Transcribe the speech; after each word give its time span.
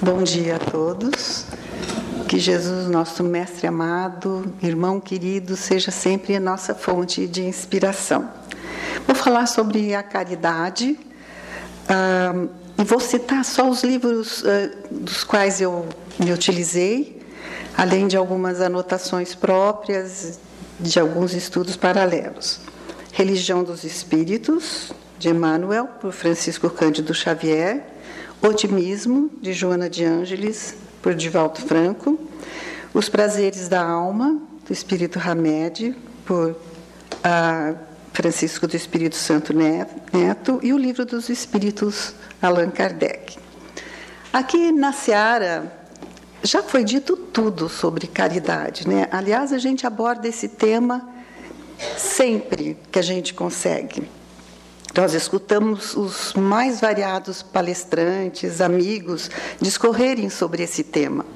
Bom 0.00 0.22
dia 0.22 0.56
a 0.56 0.58
todos. 0.58 1.46
Que 2.28 2.38
Jesus, 2.38 2.88
nosso 2.88 3.24
Mestre 3.24 3.66
amado, 3.66 4.52
irmão 4.62 5.00
querido, 5.00 5.56
seja 5.56 5.90
sempre 5.90 6.36
a 6.36 6.40
nossa 6.40 6.74
fonte 6.74 7.26
de 7.26 7.42
inspiração. 7.42 8.28
Vou 9.06 9.16
falar 9.16 9.46
sobre 9.46 9.94
a 9.94 10.02
caridade 10.02 10.98
uh, 11.88 12.48
e 12.78 12.84
vou 12.84 13.00
citar 13.00 13.44
só 13.44 13.68
os 13.68 13.82
livros 13.82 14.42
uh, 14.42 14.46
dos 14.90 15.24
quais 15.24 15.60
eu 15.60 15.86
me 16.18 16.32
utilizei, 16.32 17.20
além 17.76 18.06
de 18.06 18.16
algumas 18.16 18.60
anotações 18.60 19.34
próprias 19.34 20.38
de 20.78 21.00
alguns 21.00 21.32
estudos 21.32 21.76
paralelos. 21.76 22.60
Religião 23.12 23.64
dos 23.64 23.82
Espíritos, 23.82 24.92
de 25.18 25.28
Emmanuel, 25.28 25.86
por 26.00 26.12
Francisco 26.12 26.68
Cândido 26.70 27.14
Xavier. 27.14 27.84
Otimismo, 28.42 29.30
de 29.40 29.52
Joana 29.52 29.88
de 29.88 30.04
Ângeles, 30.04 30.76
por 31.02 31.14
Divaldo 31.14 31.60
Franco. 31.60 32.18
Os 32.92 33.08
Prazeres 33.08 33.68
da 33.68 33.82
Alma, 33.82 34.40
do 34.66 34.72
Espírito 34.72 35.18
Hamed, 35.18 35.96
por 36.24 36.56
ah, 37.24 37.74
Francisco 38.12 38.66
do 38.66 38.76
Espírito 38.76 39.16
Santo 39.16 39.52
Neto. 39.52 40.60
E 40.62 40.72
o 40.72 40.78
Livro 40.78 41.04
dos 41.04 41.28
Espíritos, 41.28 42.14
Allan 42.40 42.70
Kardec. 42.70 43.38
Aqui 44.32 44.70
na 44.70 44.92
Seara, 44.92 45.72
já 46.42 46.62
foi 46.62 46.84
dito 46.84 47.16
tudo 47.16 47.68
sobre 47.68 48.06
caridade, 48.06 48.86
né? 48.86 49.08
Aliás, 49.10 49.52
a 49.52 49.58
gente 49.58 49.86
aborda 49.86 50.28
esse 50.28 50.48
tema 50.48 51.08
sempre 51.96 52.76
que 52.90 52.98
a 52.98 53.02
gente 53.02 53.34
consegue. 53.34 54.08
Nós 54.96 55.12
escutamos 55.12 55.94
os 55.94 56.32
mais 56.32 56.80
variados 56.80 57.42
palestrantes, 57.42 58.62
amigos, 58.62 59.30
discorrerem 59.60 60.30
sobre 60.30 60.62
esse 60.62 60.82
tema. 60.82 61.26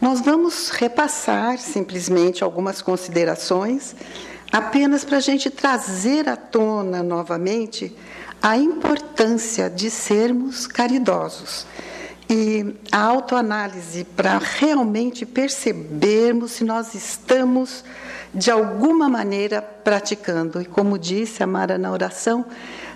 Nós 0.00 0.22
vamos 0.22 0.70
repassar 0.70 1.58
simplesmente 1.58 2.42
algumas 2.42 2.80
considerações, 2.80 3.94
apenas 4.50 5.04
para 5.04 5.18
a 5.18 5.20
gente 5.20 5.50
trazer 5.50 6.26
à 6.26 6.36
tona 6.36 7.02
novamente 7.02 7.94
a 8.40 8.56
importância 8.56 9.68
de 9.68 9.90
sermos 9.90 10.66
caridosos 10.66 11.66
e 12.30 12.76
a 12.92 13.02
autoanálise 13.02 14.04
para 14.04 14.38
realmente 14.38 15.26
percebermos 15.26 16.52
se 16.52 16.62
nós 16.62 16.94
estamos 16.94 17.84
de 18.32 18.52
alguma 18.52 19.08
maneira 19.08 19.60
praticando. 19.60 20.62
E 20.62 20.64
como 20.64 20.96
disse 20.96 21.42
a 21.42 21.46
Mara 21.46 21.76
na 21.76 21.90
oração, 21.90 22.46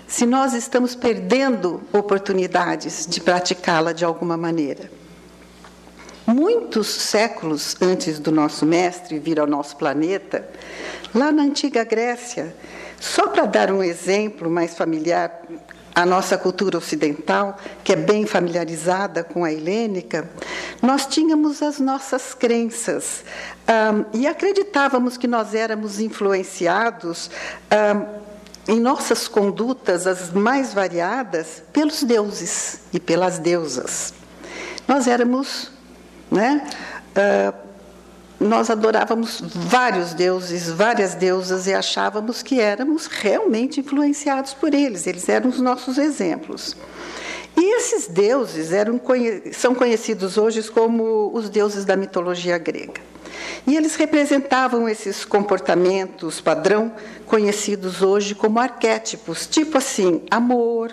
se 0.07 0.25
nós 0.25 0.53
estamos 0.53 0.95
perdendo 0.95 1.81
oportunidades 1.91 3.05
de 3.05 3.19
praticá-la 3.19 3.91
de 3.91 4.05
alguma 4.05 4.37
maneira. 4.37 4.89
Muitos 6.25 6.87
séculos 6.87 7.75
antes 7.81 8.19
do 8.19 8.31
nosso 8.31 8.65
mestre 8.65 9.19
vir 9.19 9.37
ao 9.37 9.45
nosso 9.45 9.75
planeta, 9.75 10.47
lá 11.13 11.29
na 11.29 11.43
antiga 11.43 11.83
Grécia, 11.83 12.55
só 13.01 13.27
para 13.27 13.45
dar 13.45 13.69
um 13.69 13.83
exemplo 13.83 14.49
mais 14.49 14.77
familiar 14.77 15.41
a 15.95 16.05
nossa 16.05 16.37
cultura 16.37 16.77
ocidental, 16.77 17.57
que 17.81 17.93
é 17.93 17.95
bem 17.95 18.25
familiarizada 18.25 19.23
com 19.23 19.45
a 19.45 19.51
helênica, 19.51 20.29
nós 20.81 21.05
tínhamos 21.05 21.61
as 21.61 21.79
nossas 21.79 22.33
crenças 22.33 23.23
um, 23.65 24.19
e 24.19 24.27
acreditávamos 24.27 25.15
que 25.15 25.25
nós 25.25 25.55
éramos 25.55 26.01
influenciados 26.01 27.31
um, 27.71 28.25
em 28.67 28.79
nossas 28.79 29.27
condutas, 29.27 30.05
as 30.05 30.31
mais 30.31 30.73
variadas, 30.73 31.63
pelos 31.71 32.03
deuses 32.03 32.81
e 32.91 32.99
pelas 32.99 33.39
deusas. 33.39 34.13
Nós 34.87 35.07
éramos 35.07 35.71
né, 36.29 36.67
uh, 37.15 37.64
nós 38.39 38.69
adorávamos 38.69 39.41
vários 39.43 40.13
deuses, 40.13 40.69
várias 40.69 41.15
deusas 41.15 41.67
e 41.67 41.73
achávamos 41.73 42.43
que 42.43 42.59
éramos 42.59 43.07
realmente 43.07 43.79
influenciados 43.79 44.53
por 44.53 44.73
eles, 44.73 45.07
eles 45.07 45.27
eram 45.29 45.49
os 45.49 45.61
nossos 45.61 45.97
exemplos. 45.97 46.75
E 47.57 47.77
esses 47.77 48.07
deuses 48.07 48.73
eram, 48.73 48.99
são 49.53 49.73
conhecidos 49.73 50.37
hoje 50.37 50.61
como 50.69 51.31
os 51.33 51.49
deuses 51.49 51.85
da 51.85 51.95
mitologia 51.95 52.57
grega. 52.57 53.01
E 53.65 53.75
eles 53.75 53.95
representavam 53.95 54.87
esses 54.87 55.23
comportamentos 55.23 56.41
padrão, 56.41 56.91
conhecidos 57.25 58.01
hoje 58.01 58.35
como 58.35 58.59
arquétipos, 58.59 59.47
tipo 59.47 59.77
assim, 59.77 60.21
amor, 60.29 60.91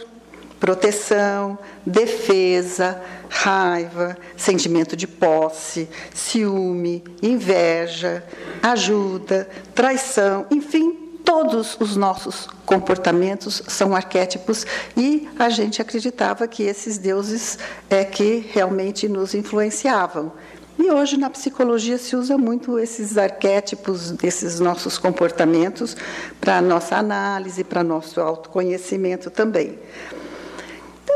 proteção, 0.63 1.59
defesa, 1.85 3.03
raiva, 3.29 4.17
sentimento 4.37 4.95
de 4.95 5.09
posse, 5.09 5.89
ciúme, 6.15 7.03
inveja, 7.21 8.25
ajuda, 8.63 9.49
traição, 9.75 10.47
enfim, 10.53 11.19
todos 11.25 11.77
os 11.81 11.97
nossos 11.97 12.49
comportamentos 12.65 13.61
são 13.67 13.93
arquétipos 13.93 14.65
e 14.97 15.29
a 15.37 15.49
gente 15.49 15.83
acreditava 15.83 16.47
que 16.47 16.63
esses 16.63 16.97
deuses 16.97 17.59
é 17.91 18.05
que 18.05 18.49
realmente 18.53 19.09
nos 19.09 19.35
influenciavam. 19.35 20.31
E 20.79 20.93
hoje 20.93 21.17
na 21.17 21.29
psicologia 21.29 21.99
se 21.99 22.15
usa 22.15 22.39
muito 22.39 22.79
esses 22.79 23.19
arquétipos 23.19 24.13
desses 24.13 24.61
nossos 24.61 24.97
comportamentos 24.97 25.97
para 26.41 26.63
nossa 26.63 26.95
análise, 26.95 27.65
para 27.65 27.83
nosso 27.83 28.21
autoconhecimento 28.21 29.29
também. 29.29 29.77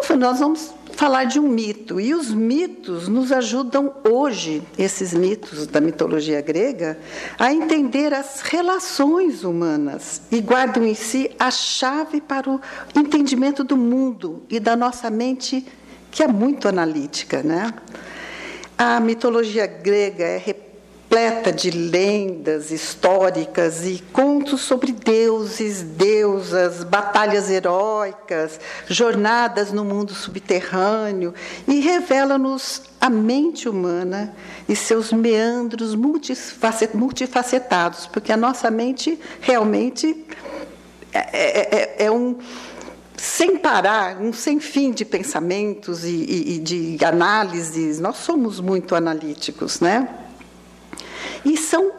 Então, 0.06 0.16
nós 0.16 0.38
vamos 0.38 0.72
falar 0.92 1.24
de 1.24 1.40
um 1.40 1.48
mito. 1.48 2.00
E 2.00 2.14
os 2.14 2.30
mitos 2.30 3.08
nos 3.08 3.32
ajudam 3.32 3.92
hoje, 4.08 4.62
esses 4.78 5.12
mitos 5.12 5.66
da 5.66 5.80
mitologia 5.80 6.40
grega, 6.40 6.96
a 7.36 7.52
entender 7.52 8.14
as 8.14 8.40
relações 8.40 9.42
humanas 9.42 10.22
e 10.30 10.40
guardam 10.40 10.84
em 10.84 10.94
si 10.94 11.30
a 11.40 11.50
chave 11.50 12.20
para 12.20 12.48
o 12.48 12.60
entendimento 12.94 13.64
do 13.64 13.76
mundo 13.76 14.44
e 14.48 14.60
da 14.60 14.76
nossa 14.76 15.10
mente, 15.10 15.66
que 16.12 16.22
é 16.22 16.28
muito 16.28 16.68
analítica. 16.68 17.42
Né? 17.42 17.74
A 18.78 19.00
mitologia 19.00 19.66
grega 19.66 20.24
é 20.24 20.36
de 21.56 21.70
lendas 21.70 22.70
históricas 22.70 23.86
e 23.86 24.04
contos 24.12 24.60
sobre 24.60 24.92
deuses, 24.92 25.82
deusas, 25.82 26.84
batalhas 26.84 27.48
heróicas, 27.48 28.60
jornadas 28.86 29.72
no 29.72 29.84
mundo 29.84 30.12
subterrâneo 30.12 31.32
e 31.66 31.80
revela-nos 31.80 32.82
a 33.00 33.08
mente 33.08 33.68
humana 33.68 34.34
e 34.68 34.76
seus 34.76 35.12
meandros 35.12 35.94
multifacetados, 35.94 38.06
porque 38.06 38.32
a 38.32 38.36
nossa 38.36 38.70
mente 38.70 39.18
realmente 39.40 40.24
é, 41.12 41.18
é, 41.18 42.02
é, 42.02 42.06
é 42.06 42.10
um 42.10 42.36
sem 43.16 43.56
parar, 43.56 44.20
um 44.20 44.32
sem 44.32 44.60
fim 44.60 44.92
de 44.92 45.04
pensamentos 45.04 46.04
e, 46.04 46.08
e, 46.08 46.56
e 46.56 46.58
de 46.58 47.04
análises. 47.04 47.98
Nós 47.98 48.16
somos 48.16 48.60
muito 48.60 48.94
analíticos, 48.94 49.80
né? 49.80 50.25
E 51.46 51.56
são 51.56 51.92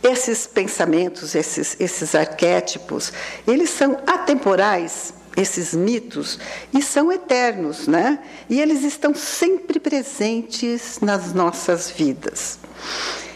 esses 0.00 0.46
pensamentos, 0.46 1.34
esses, 1.34 1.76
esses 1.80 2.14
arquétipos, 2.14 3.12
eles 3.44 3.68
são 3.68 3.98
atemporais, 4.06 5.12
esses 5.36 5.74
mitos, 5.74 6.38
e 6.72 6.80
são 6.80 7.10
eternos, 7.10 7.88
né? 7.88 8.20
E 8.48 8.60
eles 8.60 8.84
estão 8.84 9.12
sempre 9.12 9.80
presentes 9.80 11.00
nas 11.00 11.34
nossas 11.34 11.90
vidas. 11.90 12.60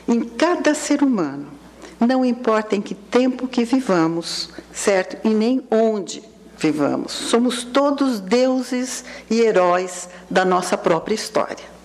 Em 0.06 0.20
cada 0.20 0.72
ser 0.72 1.02
humano, 1.02 1.48
não 1.98 2.24
importa 2.24 2.76
em 2.76 2.80
que 2.80 2.94
tempo 2.94 3.48
que 3.48 3.64
vivamos, 3.64 4.50
certo? 4.72 5.26
E 5.26 5.34
nem 5.34 5.66
onde 5.68 6.22
vivamos. 6.56 7.10
Somos 7.10 7.64
todos 7.64 8.20
deuses 8.20 9.04
e 9.28 9.40
heróis 9.40 10.08
da 10.30 10.44
nossa 10.44 10.78
própria 10.78 11.14
história. 11.16 11.75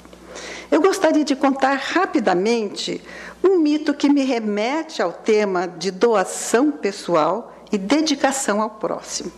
Eu 0.72 0.82
gostaria 0.82 1.26
de 1.26 1.36
contar 1.36 1.74
rapidamente 1.74 3.02
um 3.44 3.60
mito 3.60 3.94
que 3.94 4.10
me 4.10 4.24
remete 4.24 5.02
ao 5.02 5.12
tema 5.12 5.68
de 5.68 5.92
doação 5.92 6.72
pessoal 6.72 7.54
e 7.70 7.78
dedicação 7.78 8.62
ao 8.62 8.70
próximo. 8.70 9.32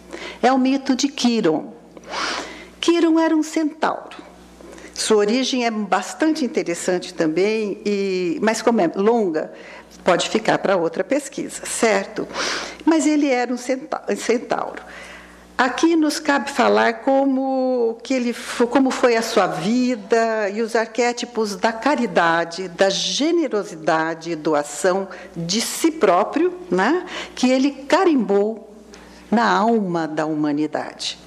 É 0.44 0.54
o 0.54 0.60
mito 0.60 0.96
de 0.96 1.08
Quiron. 1.08 1.74
Quiron 2.80 3.20
era 3.20 3.36
um 3.36 3.42
centauro. 3.42 4.18
Sua 4.94 5.18
origem 5.18 5.66
é 5.66 5.72
bastante 5.72 6.46
interessante 6.46 7.16
também, 7.16 7.82
e, 7.84 8.38
mas 8.42 8.62
como 8.62 8.80
é 8.80 8.92
longa, 8.96 9.52
pode 10.04 10.30
ficar 10.30 10.60
para 10.60 10.78
outra 10.78 11.04
pesquisa, 11.04 11.66
certo? 11.66 12.28
Mas 12.86 13.08
ele 13.08 13.28
era 13.28 13.52
um 13.52 13.58
centauro. 13.58 14.84
Aqui 15.56 15.96
nos 15.96 16.20
cabe 16.20 16.50
falar 16.50 17.02
como, 17.02 17.98
que 18.02 18.14
ele, 18.14 18.36
como 18.72 18.90
foi 18.90 19.16
a 19.16 19.22
sua 19.22 19.46
vida 19.46 20.50
e 20.50 20.62
os 20.62 20.76
arquétipos 20.76 21.56
da 21.56 21.72
caridade, 21.72 22.68
da 22.70 22.90
generosidade 22.90 24.32
e 24.32 24.36
doação 24.36 25.08
de 25.38 25.62
si 25.62 25.92
próprio, 25.92 26.58
né, 26.72 27.06
que 27.36 27.52
ele 27.52 27.70
carimbou 27.88 28.76
na 29.30 29.48
alma 29.48 30.08
da 30.08 30.26
humanidade. 30.26 31.20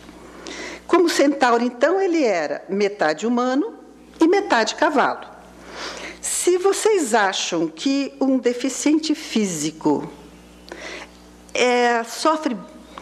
Como 0.88 1.08
centauro, 1.08 1.64
então, 1.64 2.00
ele 2.00 2.24
era 2.24 2.64
metade 2.68 3.26
humano 3.26 3.74
e 4.20 4.26
metade 4.26 4.74
cavalo. 4.74 5.26
Se 6.20 6.58
vocês 6.58 7.14
acham 7.14 7.68
que 7.68 8.12
um 8.20 8.38
deficiente 8.38 9.14
físico 9.14 10.10
é, 11.54 12.02
sofre 12.04 12.56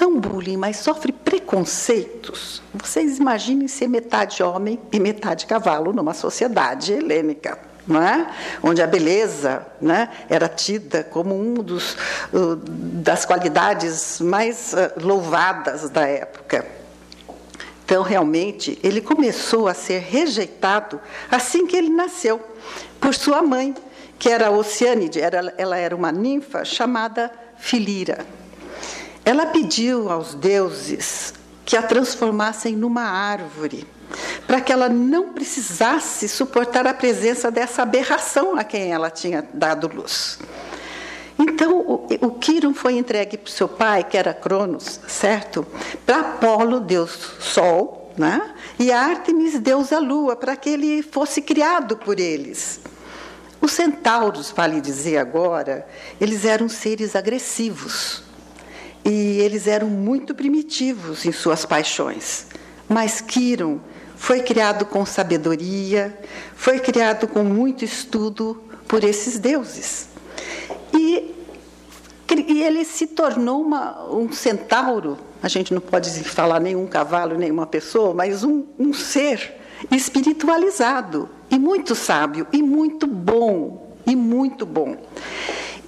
não 0.05 0.21
bullying, 0.21 0.59
mas 0.59 0.77
sofre 0.77 1.13
preconceitos, 1.13 2.63
vocês 2.75 3.17
imaginem 3.19 3.67
ser 3.67 3.89
metade 3.89 4.43
homem 4.43 4.79
e 4.93 5.01
metade 5.01 5.47
cavalo 5.47 5.95
numa 5.95 6.13
sociedade 6.13 6.93
helênica. 6.93 7.59
É? 7.87 8.27
onde 8.63 8.81
a 8.81 8.87
beleza 8.87 9.67
né, 9.79 10.09
era 10.31 10.49
tida 10.49 11.05
como 11.05 11.35
um 11.35 11.53
uh, 11.53 12.57
das 12.57 13.27
qualidades 13.27 14.23
mais 14.23 14.73
uh, 14.73 15.05
louvadas 15.05 15.91
da 15.91 16.09
época. 16.09 16.67
Então, 17.85 18.03
realmente, 18.03 18.79
ele 18.83 19.03
começou 19.03 19.69
a 19.69 19.75
ser 19.75 19.99
rejeitado 19.99 20.99
assim 21.31 21.67
que 21.67 21.77
ele 21.77 21.91
nasceu, 21.91 22.41
por 22.99 23.15
sua 23.15 23.43
mãe, 23.43 23.75
que 24.19 24.31
era 24.31 24.51
Oceânide, 24.51 25.21
era, 25.21 25.53
ela 25.59 25.77
era 25.77 25.95
uma 25.95 26.11
ninfa 26.11 26.65
chamada 26.65 27.31
Filira. 27.59 28.25
Ela 29.25 29.47
pediu 29.47 30.11
aos 30.11 30.35
deuses 30.35 31.33
que 31.65 31.77
a 31.77 31.83
transformassem 31.83 32.77
numa 32.77 33.03
árvore, 33.03 33.87
para 34.47 34.61
que 34.61 34.73
ela 34.73 34.89
não 34.89 35.33
precisasse 35.33 36.29
suportar 36.29 36.87
a 36.87 36.93
presença 36.93 37.51
dessa 37.51 37.83
aberração 37.83 38.57
a 38.59 38.65
quem 38.65 38.93
ela 38.93 39.11
tinha 39.11 39.49
dado 39.55 39.89
luz. 39.89 40.39
Então, 41.39 41.81
o, 41.81 42.07
o 42.21 42.31
Quiron 42.33 42.75
foi 42.75 42.97
entregue 42.97 43.37
para 43.37 43.49
o 43.49 43.53
seu 43.53 43.69
pai, 43.69 44.05
que 44.05 44.17
era 44.17 44.35
Cronos, 44.35 45.01
certo? 45.09 45.67
Para 46.05 46.21
Apolo, 46.21 46.79
deus 46.81 47.11
Sol, 47.41 48.13
né? 48.17 48.55
e 48.79 48.93
Ártemis, 48.93 49.59
deusa 49.59 49.99
Lua, 49.99 50.37
para 50.37 50.57
que 50.57 50.69
ele 50.71 51.03
fosse 51.03 51.41
criado 51.41 51.97
por 51.97 52.21
eles. 52.21 52.81
Os 53.61 53.73
centauros, 53.73 54.51
vale 54.51 54.81
dizer 54.81 55.17
agora, 55.17 55.87
eles 56.21 56.45
eram 56.45 56.69
seres 56.69 57.17
agressivos. 57.17 58.24
E 59.05 59.41
eles 59.41 59.67
eram 59.67 59.89
muito 59.89 60.35
primitivos 60.35 61.27
em 61.27 61.33
suas 61.33 61.67
paixões. 61.67 62.47
Mas 62.89 63.21
Quiron 63.21 63.79
foi 64.17 64.41
criado 64.41 64.87
com 64.87 65.05
sabedoria, 65.05 66.19
foi 66.57 66.79
criado 66.79 67.29
com 67.29 67.43
muito 67.43 67.85
estudo 67.85 68.63
por 68.89 69.05
esses 69.05 69.39
deuses. 69.39 70.09
E, 70.93 71.35
e 72.49 72.63
ele 72.63 72.85
se 72.85 73.07
tornou 73.07 73.61
uma, 73.61 74.11
um 74.11 74.33
centauro, 74.33 75.19
a 75.43 75.49
gente 75.49 75.75
não 75.75 75.81
pode 75.81 76.11
falar 76.25 76.61
nenhum 76.61 76.87
cavalo, 76.87 77.37
nenhuma 77.37 77.67
pessoa, 77.67 78.15
mas 78.15 78.45
um, 78.45 78.65
um 78.79 78.95
ser 78.95 79.57
espiritualizado 79.91 81.29
e 81.51 81.59
muito 81.59 81.95
sábio 81.95 82.47
e 82.53 82.63
muito 82.63 83.07
bom, 83.07 83.97
e 84.07 84.17
muito 84.17 84.65
bom. 84.65 84.97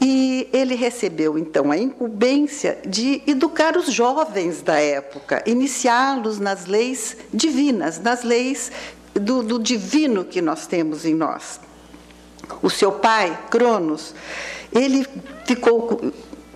E 0.09 0.49
ele 0.53 0.77
recebeu 0.77 1.37
então 1.37 1.73
a 1.73 1.77
incumbência 1.77 2.79
de 2.87 3.21
educar 3.27 3.77
os 3.77 3.93
jovens 3.93 4.63
da 4.63 4.79
época, 4.79 5.43
iniciá-los 5.45 6.39
nas 6.39 6.67
leis 6.67 7.17
divinas, 7.35 7.99
nas 7.99 8.23
leis 8.23 8.71
do, 9.15 9.43
do 9.43 9.59
divino 9.59 10.25
que 10.25 10.41
nós 10.41 10.69
temos 10.69 11.05
em 11.05 11.13
nós. 11.13 11.59
O 12.63 12.71
seu 12.71 12.93
pai, 12.93 13.37
Cronos, 13.51 14.15
ele 14.73 15.05
ficou 15.45 16.13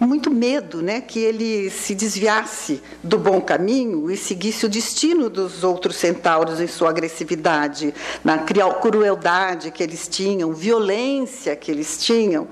muito 0.07 0.31
medo 0.31 0.81
né, 0.81 1.01
que 1.01 1.19
ele 1.19 1.69
se 1.69 1.95
desviasse 1.95 2.83
do 3.03 3.19
bom 3.19 3.41
caminho 3.41 4.11
e 4.11 4.17
seguisse 4.17 4.65
o 4.65 4.69
destino 4.69 5.29
dos 5.29 5.63
outros 5.63 5.97
centauros 5.97 6.59
em 6.59 6.67
sua 6.67 6.89
agressividade, 6.89 7.95
na 8.25 8.39
crueldade 8.39 9.71
que 9.71 9.83
eles 9.83 10.09
tinham, 10.09 10.53
violência 10.53 11.55
que 11.55 11.71
eles 11.71 11.99
tinham, 11.99 12.49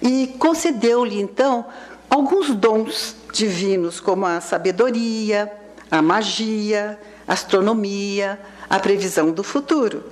e 0.00 0.28
concedeu-lhe 0.38 1.20
então 1.20 1.66
alguns 2.08 2.54
dons 2.54 3.16
divinos, 3.32 3.98
como 3.98 4.24
a 4.24 4.40
sabedoria, 4.40 5.50
a 5.90 6.00
magia, 6.00 6.98
a 7.26 7.32
astronomia, 7.32 8.38
a 8.70 8.78
previsão 8.78 9.32
do 9.32 9.42
futuro. 9.42 10.04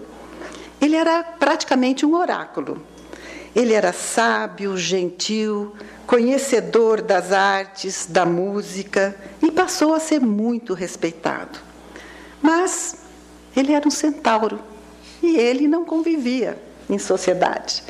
Ele 0.80 0.96
era 0.96 1.22
praticamente 1.22 2.04
um 2.04 2.14
oráculo. 2.14 2.82
Ele 3.54 3.74
era 3.74 3.92
sábio, 3.92 4.76
gentil, 4.76 5.74
conhecedor 6.06 7.02
das 7.02 7.32
artes, 7.32 8.06
da 8.08 8.24
música 8.24 9.14
e 9.42 9.50
passou 9.50 9.94
a 9.94 10.00
ser 10.00 10.20
muito 10.20 10.74
respeitado. 10.74 11.58
Mas 12.40 12.96
ele 13.56 13.72
era 13.72 13.86
um 13.86 13.90
centauro 13.90 14.60
e 15.22 15.36
ele 15.36 15.66
não 15.66 15.84
convivia 15.84 16.60
em 16.88 16.98
sociedade. 16.98 17.82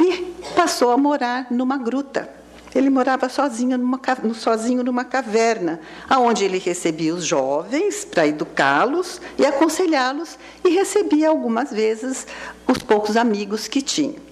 E 0.00 0.34
passou 0.54 0.90
a 0.90 0.96
morar 0.96 1.46
numa 1.50 1.76
gruta. 1.76 2.28
Ele 2.74 2.88
morava 2.88 3.28
sozinho 3.28 3.76
numa, 3.76 4.00
sozinho 4.34 4.84
numa 4.84 5.04
caverna, 5.04 5.80
aonde 6.08 6.44
ele 6.44 6.58
recebia 6.58 7.14
os 7.14 7.24
jovens 7.24 8.04
para 8.04 8.26
educá-los 8.26 9.20
e 9.36 9.44
aconselhá-los 9.44 10.38
e 10.64 10.68
recebia 10.70 11.30
algumas 11.30 11.70
vezes 11.70 12.26
os 12.68 12.78
poucos 12.78 13.16
amigos 13.16 13.66
que 13.66 13.82
tinha. 13.82 14.29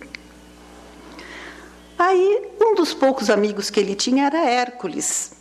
Aí, 1.99 2.43
um 2.61 2.77
dos 2.77 2.95
poucos 2.95 3.29
amigos 3.29 3.71
que 3.71 3.81
ele 3.81 3.97
tinha 3.97 4.27
era 4.27 4.39
Hércules. 4.39 5.33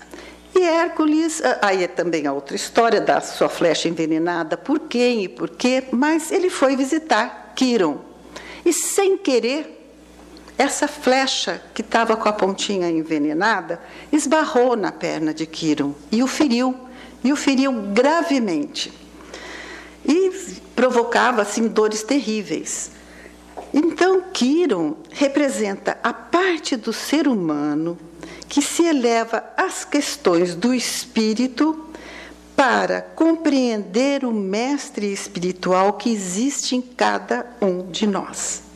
E 0.55 0.63
Hércules, 0.63 1.39
ah, 1.43 1.59
aí 1.61 1.83
é 1.83 1.87
também 1.87 2.25
a 2.25 2.33
outra 2.33 2.55
história 2.55 2.99
da 2.99 3.21
sua 3.21 3.47
flecha 3.47 3.87
envenenada, 3.87 4.57
por 4.57 4.79
quem 4.79 5.23
e 5.23 5.29
por 5.29 5.51
quê, 5.51 5.83
mas 5.91 6.31
ele 6.31 6.49
foi 6.49 6.75
visitar 6.75 7.53
Quiron. 7.55 7.99
E 8.65 8.73
sem 8.73 9.17
querer, 9.17 9.77
essa 10.57 10.87
flecha 10.87 11.61
que 11.75 11.81
estava 11.81 12.17
com 12.17 12.27
a 12.27 12.33
pontinha 12.33 12.89
envenenada 12.89 13.79
esbarrou 14.11 14.75
na 14.75 14.91
perna 14.91 15.31
de 15.31 15.45
Quiron 15.45 15.93
e 16.11 16.23
o 16.23 16.27
feriu, 16.27 16.75
e 17.23 17.31
o 17.31 17.35
feriu 17.35 17.71
gravemente. 17.93 18.91
E 20.03 20.31
provocava 20.75 21.43
assim 21.43 21.67
dores 21.67 22.01
terríveis. 22.01 22.96
Então, 23.79 24.23
Kiron 24.33 24.95
representa 25.11 25.99
a 26.01 26.11
parte 26.11 26.75
do 26.75 26.91
ser 26.91 27.27
humano 27.27 27.95
que 28.49 28.59
se 28.59 28.83
eleva 28.83 29.43
às 29.55 29.85
questões 29.85 30.55
do 30.55 30.73
espírito 30.73 31.85
para 32.55 33.03
compreender 33.03 34.25
o 34.25 34.33
mestre 34.33 35.13
espiritual 35.13 35.93
que 35.93 36.11
existe 36.11 36.75
em 36.75 36.81
cada 36.81 37.45
um 37.61 37.85
de 37.91 38.07
nós 38.07 38.66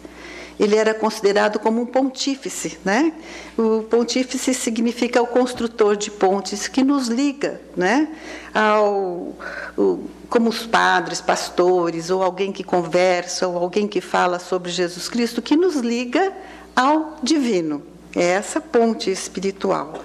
ele 0.62 0.76
era 0.76 0.94
considerado 0.94 1.58
como 1.58 1.82
um 1.82 1.86
pontífice. 1.88 2.78
Né? 2.86 3.12
O 3.58 3.82
pontífice 3.82 4.54
significa 4.54 5.20
o 5.20 5.26
construtor 5.26 5.96
de 5.96 6.12
pontes 6.12 6.68
que 6.68 6.84
nos 6.84 7.08
liga 7.08 7.60
né? 7.76 8.08
ao, 8.54 9.34
o, 9.76 10.08
como 10.30 10.52
os 10.52 10.64
padres, 10.68 11.20
pastores, 11.20 12.12
ou 12.12 12.22
alguém 12.22 12.52
que 12.52 12.64
conversa, 12.64 13.48
ou 13.48 13.58
alguém 13.58 13.88
que 13.88 14.00
fala 14.00 14.38
sobre 14.38 14.70
Jesus 14.70 15.10
Cristo, 15.10 15.42
que 15.42 15.56
nos 15.56 15.78
liga 15.78 16.32
ao 16.76 17.18
divino. 17.24 17.82
É 18.16 18.24
essa 18.24 18.62
ponte 18.62 19.10
espiritual. 19.10 19.96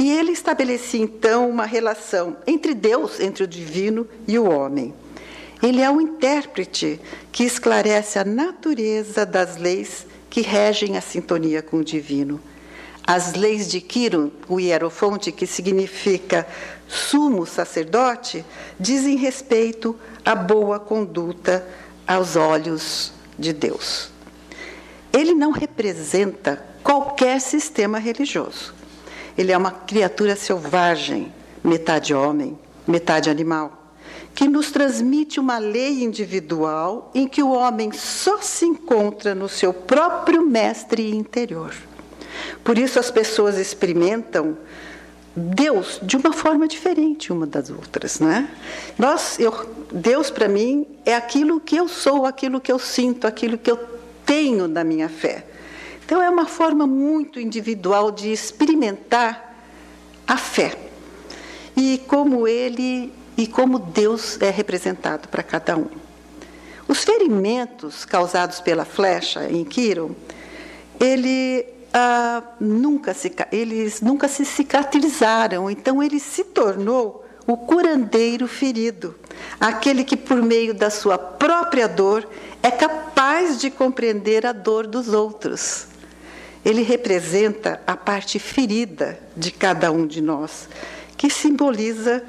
E 0.00 0.10
ele 0.10 0.32
estabelecia 0.32 1.00
então 1.00 1.48
uma 1.48 1.64
relação 1.64 2.36
entre 2.44 2.74
Deus, 2.74 3.20
entre 3.20 3.44
o 3.44 3.46
divino 3.46 4.04
e 4.26 4.36
o 4.36 4.50
homem. 4.50 4.92
Ele 5.62 5.80
é 5.80 5.88
o 5.88 6.00
intérprete 6.00 7.00
que 7.30 7.44
esclarece 7.44 8.18
a 8.18 8.24
natureza 8.24 9.24
das 9.24 9.56
leis 9.56 10.04
que 10.28 10.40
regem 10.40 10.96
a 10.96 11.00
sintonia 11.00 11.62
com 11.62 11.76
o 11.76 11.84
divino. 11.84 12.40
As 13.06 13.34
leis 13.34 13.68
de 13.68 13.80
Quirón, 13.80 14.30
o 14.48 14.58
hierofonte, 14.58 15.30
que 15.30 15.46
significa 15.46 16.46
sumo 16.88 17.46
sacerdote, 17.46 18.44
dizem 18.78 19.16
respeito 19.16 19.96
à 20.24 20.34
boa 20.34 20.80
conduta 20.80 21.64
aos 22.06 22.34
olhos 22.34 23.12
de 23.38 23.52
Deus. 23.52 24.10
Ele 25.12 25.32
não 25.32 25.52
representa 25.52 26.64
qualquer 26.82 27.40
sistema 27.40 27.98
religioso. 27.98 28.74
Ele 29.38 29.52
é 29.52 29.58
uma 29.58 29.70
criatura 29.70 30.34
selvagem, 30.34 31.32
metade 31.62 32.12
homem, 32.12 32.58
metade 32.86 33.30
animal 33.30 33.81
que 34.34 34.48
nos 34.48 34.70
transmite 34.70 35.38
uma 35.38 35.58
lei 35.58 36.02
individual 36.02 37.10
em 37.14 37.28
que 37.28 37.42
o 37.42 37.50
homem 37.50 37.92
só 37.92 38.40
se 38.40 38.64
encontra 38.64 39.34
no 39.34 39.48
seu 39.48 39.72
próprio 39.72 40.44
mestre 40.44 41.14
interior. 41.14 41.74
Por 42.64 42.78
isso 42.78 42.98
as 42.98 43.10
pessoas 43.10 43.58
experimentam 43.58 44.56
Deus 45.34 45.98
de 46.02 46.16
uma 46.16 46.32
forma 46.32 46.68
diferente 46.68 47.32
uma 47.32 47.46
das 47.46 47.70
outras, 47.70 48.20
né? 48.20 48.48
Nós, 48.98 49.38
eu, 49.38 49.52
Deus 49.90 50.30
para 50.30 50.48
mim 50.48 50.86
é 51.06 51.14
aquilo 51.14 51.60
que 51.60 51.76
eu 51.76 51.88
sou, 51.88 52.26
aquilo 52.26 52.60
que 52.60 52.70
eu 52.70 52.78
sinto, 52.78 53.26
aquilo 53.26 53.56
que 53.56 53.70
eu 53.70 53.78
tenho 54.26 54.68
da 54.68 54.84
minha 54.84 55.08
fé. 55.08 55.46
Então 56.04 56.22
é 56.22 56.28
uma 56.28 56.46
forma 56.46 56.86
muito 56.86 57.40
individual 57.40 58.10
de 58.10 58.30
experimentar 58.30 59.54
a 60.26 60.36
fé. 60.36 60.76
e 61.74 61.98
como 62.06 62.46
ele 62.46 63.10
e 63.36 63.46
como 63.46 63.78
Deus 63.78 64.40
é 64.40 64.50
representado 64.50 65.28
para 65.28 65.42
cada 65.42 65.76
um. 65.76 65.88
Os 66.86 67.04
ferimentos 67.04 68.04
causados 68.04 68.60
pela 68.60 68.84
flecha 68.84 69.50
em 69.50 69.64
Quiro, 69.64 70.14
ele, 71.00 71.64
ah, 71.92 72.42
nunca 72.60 73.14
se, 73.14 73.32
eles 73.50 74.00
nunca 74.00 74.28
se 74.28 74.44
cicatrizaram, 74.44 75.70
então 75.70 76.02
ele 76.02 76.20
se 76.20 76.44
tornou 76.44 77.24
o 77.46 77.56
curandeiro 77.56 78.46
ferido, 78.46 79.14
aquele 79.58 80.04
que, 80.04 80.16
por 80.16 80.40
meio 80.42 80.74
da 80.74 80.90
sua 80.90 81.18
própria 81.18 81.88
dor, 81.88 82.28
é 82.62 82.70
capaz 82.70 83.60
de 83.60 83.70
compreender 83.70 84.46
a 84.46 84.52
dor 84.52 84.86
dos 84.86 85.08
outros. 85.08 85.86
Ele 86.64 86.82
representa 86.82 87.80
a 87.86 87.96
parte 87.96 88.38
ferida 88.38 89.18
de 89.36 89.50
cada 89.50 89.90
um 89.90 90.06
de 90.06 90.20
nós, 90.20 90.68
que 91.16 91.28
simboliza 91.28 92.22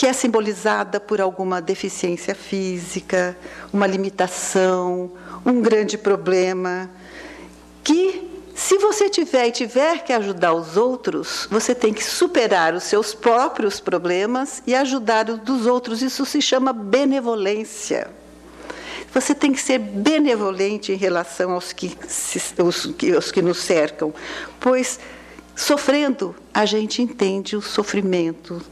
que 0.00 0.06
é 0.06 0.14
simbolizada 0.14 0.98
por 0.98 1.20
alguma 1.20 1.60
deficiência 1.60 2.34
física, 2.34 3.36
uma 3.70 3.86
limitação, 3.86 5.12
um 5.44 5.60
grande 5.60 5.98
problema, 5.98 6.90
que 7.84 8.26
se 8.54 8.78
você 8.78 9.10
tiver 9.10 9.48
e 9.48 9.52
tiver 9.52 10.02
que 10.02 10.14
ajudar 10.14 10.54
os 10.54 10.78
outros, 10.78 11.46
você 11.50 11.74
tem 11.74 11.92
que 11.92 12.02
superar 12.02 12.72
os 12.72 12.84
seus 12.84 13.12
próprios 13.12 13.78
problemas 13.78 14.62
e 14.66 14.74
ajudar 14.74 15.28
os 15.28 15.38
dos 15.40 15.66
outros. 15.66 16.00
Isso 16.00 16.24
se 16.24 16.40
chama 16.40 16.72
benevolência. 16.72 18.08
Você 19.12 19.34
tem 19.34 19.52
que 19.52 19.60
ser 19.60 19.78
benevolente 19.78 20.92
em 20.92 20.96
relação 20.96 21.52
aos 21.52 21.74
que, 21.74 21.94
os, 22.56 22.94
aos 23.14 23.30
que 23.30 23.42
nos 23.42 23.58
cercam, 23.58 24.14
pois 24.58 24.98
sofrendo 25.54 26.34
a 26.54 26.64
gente 26.64 27.02
entende 27.02 27.54
o 27.54 27.60
sofrimento 27.60 28.62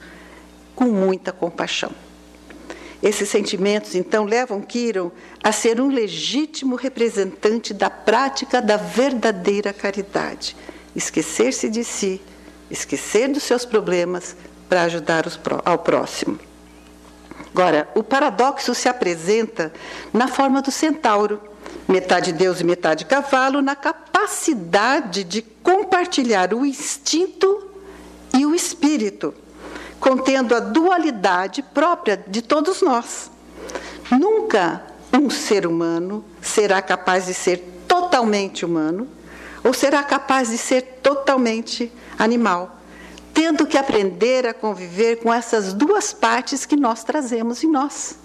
com 0.79 0.85
muita 0.85 1.33
compaixão. 1.33 1.91
Esses 3.03 3.29
sentimentos, 3.29 3.97
então, 3.97 4.25
levam 4.25 4.61
Kiron 4.61 5.11
a 5.43 5.51
ser 5.51 5.81
um 5.81 5.89
legítimo 5.89 6.77
representante 6.77 7.75
da 7.75 7.91
prática 7.91 8.63
da 8.63 8.77
verdadeira 8.77 9.73
caridade. 9.73 10.57
Esquecer-se 10.95 11.69
de 11.69 11.83
si, 11.83 12.23
esquecer 12.71 13.29
dos 13.29 13.43
seus 13.43 13.65
problemas 13.65 14.37
para 14.69 14.83
ajudar 14.83 15.27
os, 15.27 15.37
ao 15.65 15.79
próximo. 15.79 16.39
Agora, 17.53 17.89
o 17.97 18.05
paradoxo 18.05 18.73
se 18.73 18.89
apresenta 18.89 19.73
na 20.13 20.29
forma 20.29 20.63
do 20.63 20.71
centauro, 20.71 21.41
metade 21.89 22.33
Deus 22.33 22.61
e 22.61 22.65
metade 22.65 23.05
cavalo, 23.05 23.61
na 23.61 23.75
capacidade 23.75 25.25
de 25.25 25.43
compartilhar 25.43 26.55
o 26.55 26.65
instinto 26.65 27.69
e 28.33 28.47
o 28.47 28.55
espírito 28.55 29.35
contendo 30.01 30.55
a 30.55 30.61
dualidade 30.61 31.63
própria 31.63 32.23
de 32.27 32.43
todos 32.43 32.83
nós. 32.83 33.31
Nunca 34.11 34.83
um 35.13 35.29
ser 35.31 35.67
humano 35.67 36.25
será 36.41 36.81
capaz 36.81 37.27
de 37.27 37.35
ser 37.35 37.59
totalmente 37.87 38.65
humano 38.65 39.09
ou 39.65 39.73
será 39.73 40.03
capaz 40.03 40.51
de 40.51 40.59
ser 40.59 40.83
totalmente 41.03 41.93
animal, 42.19 42.79
tendo 43.35 43.67
que 43.67 43.77
aprender 43.77 44.47
a 44.47 44.55
conviver 44.55 45.17
com 45.17 45.33
essas 45.33 45.73
duas 45.73 46.13
partes 46.13 46.65
que 46.65 46.77
nós 46.77 47.05
trazemos 47.05 47.63
em 47.63 47.71
nós. 47.71 48.19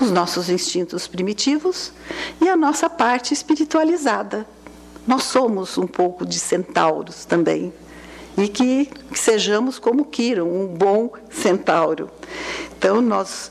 Os 0.00 0.10
nossos 0.10 0.50
instintos 0.50 1.06
primitivos 1.06 1.92
e 2.40 2.48
a 2.48 2.56
nossa 2.56 2.88
parte 2.88 3.32
espiritualizada. 3.32 4.46
Nós 5.06 5.22
somos 5.22 5.78
um 5.78 5.86
pouco 5.86 6.26
de 6.26 6.38
centauros 6.38 7.24
também, 7.24 7.72
e 8.36 8.48
que, 8.48 8.86
que 9.10 9.18
sejamos 9.18 9.78
como 9.78 10.04
Quiron, 10.04 10.46
um 10.46 10.66
bom 10.66 11.10
centauro. 11.30 12.10
Então, 12.78 13.00
nós 13.00 13.50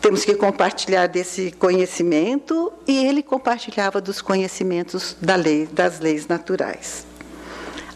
temos 0.00 0.24
que 0.24 0.34
compartilhar 0.34 1.06
desse 1.06 1.52
conhecimento 1.52 2.72
e 2.86 3.04
ele 3.06 3.22
compartilhava 3.22 4.00
dos 4.00 4.20
conhecimentos 4.20 5.16
da 5.20 5.36
lei, 5.36 5.66
das 5.66 6.00
leis 6.00 6.26
naturais. 6.26 7.06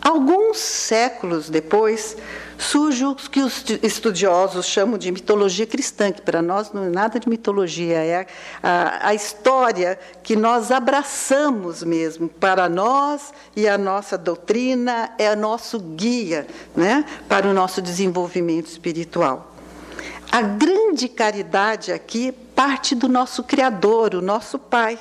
Alguns 0.00 0.58
séculos 0.58 1.50
depois, 1.50 2.16
surge 2.56 3.04
o 3.04 3.14
que 3.14 3.40
os 3.40 3.64
estudiosos 3.82 4.66
chamam 4.66 4.96
de 4.96 5.10
mitologia 5.10 5.66
cristã, 5.66 6.12
que 6.12 6.22
para 6.22 6.40
nós 6.40 6.72
não 6.72 6.84
é 6.84 6.88
nada 6.88 7.18
de 7.18 7.28
mitologia, 7.28 7.98
é 7.98 8.26
a, 8.62 9.08
a, 9.08 9.14
história 9.14 9.98
que 10.22 10.34
nós 10.36 10.70
abraçamos 10.70 11.82
mesmo 11.82 12.28
para 12.28 12.68
nós 12.68 13.32
e 13.56 13.68
a 13.68 13.76
nossa 13.76 14.16
doutrina 14.16 15.10
é 15.18 15.34
nosso 15.34 15.78
guia 15.78 16.46
né, 16.76 17.04
para 17.28 17.48
o 17.48 17.52
nosso 17.52 17.82
desenvolvimento 17.82 18.66
espiritual. 18.66 19.54
A 20.30 20.42
grande 20.42 21.08
caridade 21.08 21.92
aqui 21.92 22.32
parte 22.54 22.94
do 22.94 23.08
nosso 23.08 23.42
Criador, 23.42 24.14
o 24.14 24.20
nosso 24.20 24.58
Pai, 24.58 24.98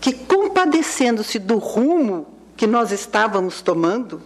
que 0.00 0.12
compadecendo-se 0.12 1.38
do 1.38 1.58
rumo 1.58 2.39
que 2.60 2.66
nós 2.66 2.92
estávamos 2.92 3.62
tomando, 3.62 4.20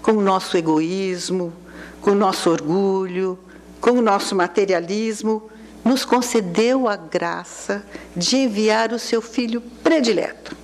com 0.00 0.12
o 0.12 0.22
nosso 0.22 0.56
egoísmo, 0.56 1.52
com 2.00 2.12
o 2.12 2.14
nosso 2.14 2.48
orgulho, 2.48 3.38
com 3.82 3.90
o 3.90 4.00
nosso 4.00 4.34
materialismo, 4.34 5.50
nos 5.84 6.06
concedeu 6.06 6.88
a 6.88 6.96
graça 6.96 7.84
de 8.16 8.38
enviar 8.38 8.94
o 8.94 8.98
seu 8.98 9.20
Filho 9.20 9.60
predileto, 9.60 10.56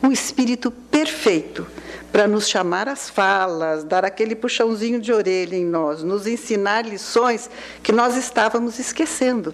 um 0.00 0.12
Espírito 0.12 0.70
perfeito, 0.70 1.66
para 2.12 2.28
nos 2.28 2.48
chamar 2.48 2.88
às 2.88 3.10
falas, 3.10 3.82
dar 3.82 4.04
aquele 4.04 4.36
puxãozinho 4.36 5.00
de 5.00 5.12
orelha 5.12 5.56
em 5.56 5.64
nós, 5.64 6.04
nos 6.04 6.28
ensinar 6.28 6.86
lições 6.86 7.50
que 7.82 7.90
nós 7.90 8.16
estávamos 8.16 8.78
esquecendo. 8.78 9.52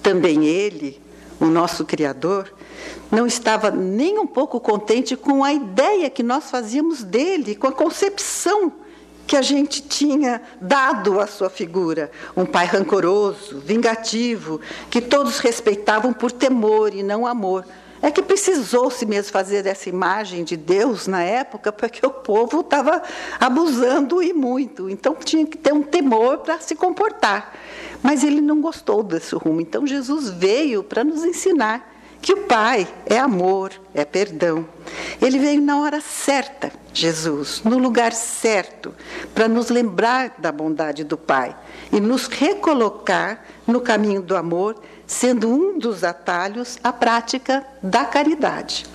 Também 0.00 0.44
Ele, 0.44 1.02
o 1.40 1.46
nosso 1.46 1.84
Criador, 1.84 2.48
não 3.10 3.26
estava 3.26 3.70
nem 3.70 4.18
um 4.18 4.26
pouco 4.26 4.58
contente 4.58 5.16
com 5.16 5.44
a 5.44 5.52
ideia 5.52 6.08
que 6.08 6.22
nós 6.22 6.50
fazíamos 6.50 7.02
dele, 7.02 7.54
com 7.54 7.66
a 7.66 7.72
concepção 7.72 8.72
que 9.26 9.36
a 9.36 9.42
gente 9.42 9.82
tinha 9.82 10.42
dado 10.60 11.20
à 11.20 11.26
sua 11.26 11.48
figura. 11.48 12.10
Um 12.36 12.44
pai 12.44 12.66
rancoroso, 12.66 13.60
vingativo, 13.60 14.60
que 14.90 15.00
todos 15.00 15.38
respeitavam 15.38 16.12
por 16.12 16.32
temor 16.32 16.94
e 16.94 17.02
não 17.02 17.26
amor. 17.26 17.64
É 18.00 18.10
que 18.10 18.20
precisou-se 18.20 19.06
mesmo 19.06 19.30
fazer 19.30 19.64
essa 19.64 19.88
imagem 19.88 20.42
de 20.42 20.56
Deus 20.56 21.06
na 21.06 21.22
época, 21.22 21.70
porque 21.72 22.04
o 22.04 22.10
povo 22.10 22.60
estava 22.60 23.00
abusando 23.38 24.20
e 24.20 24.32
muito. 24.32 24.90
Então 24.90 25.14
tinha 25.14 25.46
que 25.46 25.56
ter 25.56 25.72
um 25.72 25.82
temor 25.82 26.38
para 26.38 26.58
se 26.58 26.74
comportar. 26.74 27.54
Mas 28.02 28.24
ele 28.24 28.40
não 28.40 28.60
gostou 28.60 29.04
desse 29.04 29.36
rumo. 29.36 29.60
Então 29.60 29.86
Jesus 29.86 30.28
veio 30.30 30.82
para 30.82 31.04
nos 31.04 31.24
ensinar 31.24 31.91
que 32.22 32.32
o 32.32 32.44
Pai 32.44 32.86
é 33.04 33.18
amor, 33.18 33.72
é 33.92 34.04
perdão. 34.04 34.64
Ele 35.20 35.40
veio 35.40 35.60
na 35.60 35.80
hora 35.80 36.00
certa, 36.00 36.70
Jesus, 36.94 37.62
no 37.64 37.78
lugar 37.78 38.12
certo, 38.12 38.94
para 39.34 39.48
nos 39.48 39.68
lembrar 39.68 40.36
da 40.38 40.52
bondade 40.52 41.02
do 41.02 41.18
Pai 41.18 41.54
e 41.90 41.98
nos 41.98 42.28
recolocar 42.28 43.44
no 43.66 43.80
caminho 43.80 44.22
do 44.22 44.36
amor, 44.36 44.80
sendo 45.04 45.48
um 45.48 45.78
dos 45.80 46.04
atalhos 46.04 46.78
a 46.84 46.92
prática 46.92 47.66
da 47.82 48.04
caridade. 48.04 48.86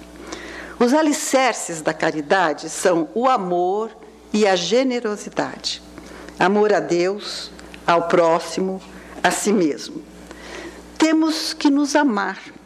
Os 0.80 0.94
alicerces 0.94 1.82
da 1.82 1.94
caridade 1.94 2.70
são 2.70 3.10
o 3.14 3.28
amor 3.28 3.92
e 4.32 4.48
a 4.48 4.56
generosidade. 4.56 5.82
Amor 6.40 6.72
a 6.72 6.80
Deus, 6.80 7.52
ao 7.86 8.04
próximo, 8.08 8.82
a 9.22 9.32
si 9.32 9.52
mesmo. 9.52 10.02
Temos 10.98 11.52
que 11.52 11.70
nos 11.70 11.96
amar 11.96 12.57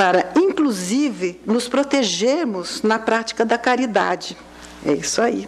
para, 0.00 0.32
inclusive, 0.34 1.42
nos 1.44 1.68
protegermos 1.68 2.80
na 2.80 2.98
prática 2.98 3.44
da 3.44 3.58
caridade. 3.58 4.34
É 4.82 4.94
isso 4.94 5.20
aí. 5.20 5.46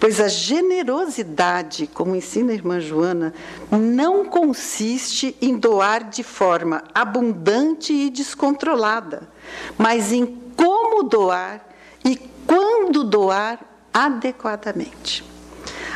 Pois 0.00 0.20
a 0.20 0.26
generosidade, 0.26 1.86
como 1.86 2.16
ensina 2.16 2.50
a 2.50 2.56
irmã 2.56 2.80
Joana, 2.80 3.32
não 3.70 4.24
consiste 4.24 5.36
em 5.40 5.56
doar 5.56 6.10
de 6.10 6.24
forma 6.24 6.82
abundante 6.92 7.92
e 7.92 8.10
descontrolada, 8.10 9.28
mas 9.78 10.10
em 10.10 10.26
como 10.56 11.04
doar 11.04 11.64
e 12.04 12.16
quando 12.48 13.04
doar 13.04 13.60
adequadamente. 13.92 15.22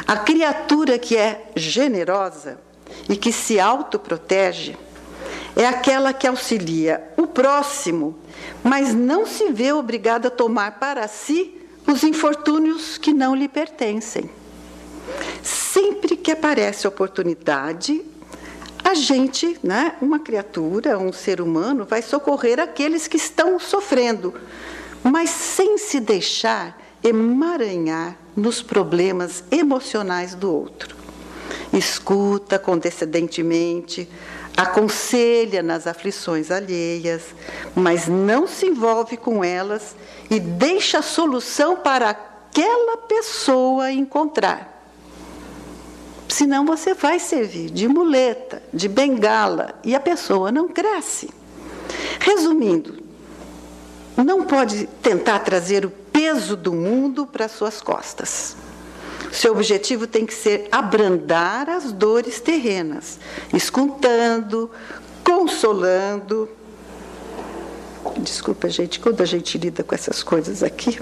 A 0.06 0.16
criatura 0.18 1.00
que 1.00 1.16
é 1.16 1.50
generosa 1.56 2.60
e 3.08 3.16
que 3.16 3.32
se 3.32 3.58
autoprotege 3.58 4.76
é 5.58 5.66
aquela 5.66 6.12
que 6.12 6.24
auxilia 6.24 7.02
o 7.16 7.26
próximo, 7.26 8.16
mas 8.62 8.94
não 8.94 9.26
se 9.26 9.50
vê 9.50 9.72
obrigada 9.72 10.28
a 10.28 10.30
tomar 10.30 10.78
para 10.78 11.08
si 11.08 11.52
os 11.84 12.04
infortúnios 12.04 12.96
que 12.96 13.12
não 13.12 13.34
lhe 13.34 13.48
pertencem. 13.48 14.30
Sempre 15.42 16.16
que 16.16 16.30
aparece 16.30 16.86
oportunidade, 16.86 18.00
a 18.84 18.94
gente, 18.94 19.58
né, 19.60 19.96
uma 20.00 20.20
criatura, 20.20 20.96
um 20.96 21.12
ser 21.12 21.40
humano, 21.40 21.84
vai 21.84 22.02
socorrer 22.02 22.60
aqueles 22.60 23.08
que 23.08 23.16
estão 23.16 23.58
sofrendo, 23.58 24.32
mas 25.02 25.28
sem 25.28 25.76
se 25.76 25.98
deixar 25.98 26.80
emaranhar 27.02 28.16
nos 28.36 28.62
problemas 28.62 29.42
emocionais 29.50 30.36
do 30.36 30.54
outro. 30.54 30.96
escuta 31.72 32.60
condescendentemente, 32.60 34.08
aconselha 34.58 35.62
nas 35.62 35.86
aflições 35.86 36.50
alheias, 36.50 37.22
mas 37.76 38.08
não 38.08 38.48
se 38.48 38.66
envolve 38.66 39.16
com 39.16 39.44
elas 39.44 39.94
e 40.28 40.40
deixa 40.40 40.98
a 40.98 41.02
solução 41.02 41.76
para 41.76 42.10
aquela 42.10 42.96
pessoa 42.96 43.92
encontrar. 43.92 44.82
Senão 46.28 46.66
você 46.66 46.92
vai 46.92 47.20
servir 47.20 47.70
de 47.70 47.86
muleta, 47.86 48.60
de 48.74 48.88
bengala, 48.88 49.76
e 49.84 49.94
a 49.94 50.00
pessoa 50.00 50.50
não 50.50 50.66
cresce. 50.66 51.30
Resumindo, 52.18 52.98
não 54.16 54.42
pode 54.42 54.88
tentar 55.00 55.38
trazer 55.38 55.86
o 55.86 55.90
peso 55.90 56.56
do 56.56 56.72
mundo 56.72 57.28
para 57.28 57.46
suas 57.46 57.80
costas. 57.80 58.56
Seu 59.32 59.52
objetivo 59.52 60.06
tem 60.06 60.24
que 60.24 60.34
ser 60.34 60.68
abrandar 60.70 61.68
as 61.68 61.92
dores 61.92 62.40
terrenas, 62.40 63.18
escutando, 63.52 64.70
consolando. 65.24 66.48
Desculpa, 68.18 68.68
gente, 68.68 68.98
quando 69.00 69.20
a 69.20 69.26
gente 69.26 69.58
lida 69.58 69.82
com 69.82 69.94
essas 69.94 70.22
coisas 70.22 70.62
aqui. 70.62 70.98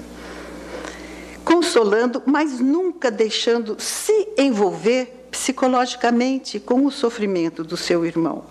Consolando, 1.43 2.21
mas 2.25 2.59
nunca 2.59 3.09
deixando 3.09 3.77
se 3.79 4.27
envolver 4.37 5.27
psicologicamente 5.31 6.59
com 6.59 6.85
o 6.85 6.91
sofrimento 6.91 7.63
do 7.63 7.77
seu 7.77 8.05
irmão. 8.05 8.43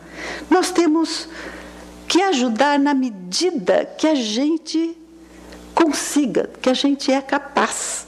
Nós 0.49 0.71
temos 0.71 1.29
que 2.09 2.23
ajudar 2.23 2.79
na 2.79 2.95
medida 2.95 3.85
que 3.85 4.07
a 4.07 4.15
gente 4.15 4.97
consiga, 5.75 6.49
que 6.63 6.71
a 6.71 6.75
gente 6.75 7.13
é 7.13 7.21
capaz. 7.21 8.07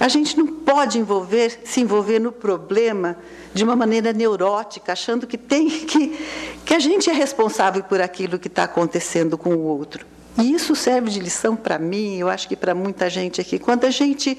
A 0.00 0.08
gente 0.08 0.34
não 0.38 0.46
pode 0.46 0.98
envolver, 0.98 1.60
se 1.62 1.82
envolver 1.82 2.18
no 2.18 2.32
problema 2.32 3.18
de 3.52 3.62
uma 3.62 3.76
maneira 3.76 4.14
neurótica, 4.14 4.94
achando 4.94 5.26
que 5.26 5.36
tem 5.36 5.68
que, 5.68 6.18
que 6.64 6.72
a 6.72 6.78
gente 6.78 7.10
é 7.10 7.12
responsável 7.12 7.84
por 7.84 8.00
aquilo 8.00 8.38
que 8.38 8.48
está 8.48 8.64
acontecendo 8.64 9.36
com 9.36 9.50
o 9.50 9.60
outro. 9.60 10.06
E 10.38 10.54
isso 10.54 10.74
serve 10.74 11.10
de 11.10 11.20
lição 11.20 11.54
para 11.54 11.78
mim, 11.78 12.16
eu 12.16 12.30
acho 12.30 12.48
que 12.48 12.56
para 12.56 12.74
muita 12.74 13.10
gente 13.10 13.42
aqui. 13.42 13.58
Quando 13.58 13.84
a 13.84 13.90
gente, 13.90 14.38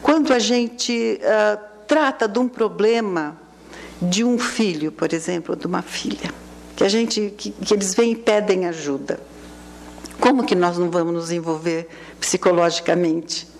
quando 0.00 0.32
a 0.32 0.38
gente 0.38 1.20
uh, 1.20 1.60
trata 1.86 2.26
de 2.26 2.38
um 2.38 2.48
problema 2.48 3.36
de 4.00 4.24
um 4.24 4.38
filho, 4.38 4.90
por 4.90 5.12
exemplo, 5.12 5.54
de 5.54 5.66
uma 5.66 5.82
filha, 5.82 6.32
que 6.74 6.82
a 6.82 6.88
gente, 6.88 7.34
que, 7.36 7.50
que 7.50 7.74
eles 7.74 7.94
vêm 7.94 8.12
e 8.12 8.16
pedem 8.16 8.66
ajuda, 8.66 9.20
como 10.18 10.44
que 10.44 10.54
nós 10.54 10.78
não 10.78 10.90
vamos 10.90 11.12
nos 11.12 11.30
envolver 11.30 11.88
psicologicamente? 12.18 13.53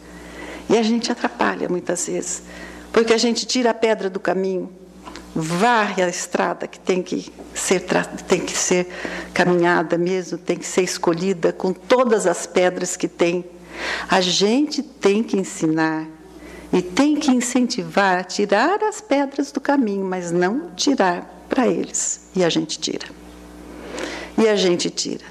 E 0.68 0.76
a 0.76 0.82
gente 0.82 1.10
atrapalha 1.12 1.68
muitas 1.68 2.06
vezes, 2.06 2.42
porque 2.92 3.12
a 3.12 3.18
gente 3.18 3.46
tira 3.46 3.70
a 3.70 3.74
pedra 3.74 4.08
do 4.08 4.18
caminho, 4.18 4.70
varre 5.34 6.02
a 6.02 6.08
estrada 6.08 6.66
que 6.66 6.78
tem 6.78 7.02
que 7.02 7.32
ser 7.52 7.84
tem 8.26 8.40
que 8.40 8.56
ser 8.56 8.88
caminhada 9.32 9.98
mesmo, 9.98 10.38
tem 10.38 10.56
que 10.56 10.66
ser 10.66 10.82
escolhida 10.82 11.52
com 11.52 11.72
todas 11.72 12.26
as 12.26 12.46
pedras 12.46 12.96
que 12.96 13.08
tem. 13.08 13.44
A 14.08 14.20
gente 14.20 14.82
tem 14.82 15.22
que 15.22 15.36
ensinar 15.36 16.06
e 16.72 16.80
tem 16.80 17.16
que 17.16 17.30
incentivar 17.30 18.18
a 18.18 18.24
tirar 18.24 18.82
as 18.82 19.00
pedras 19.00 19.52
do 19.52 19.60
caminho, 19.60 20.04
mas 20.04 20.30
não 20.30 20.70
tirar 20.74 21.46
para 21.48 21.66
eles. 21.66 22.28
E 22.34 22.42
a 22.42 22.48
gente 22.48 22.78
tira. 22.78 23.06
E 24.36 24.48
a 24.48 24.56
gente 24.56 24.90
tira. 24.90 25.24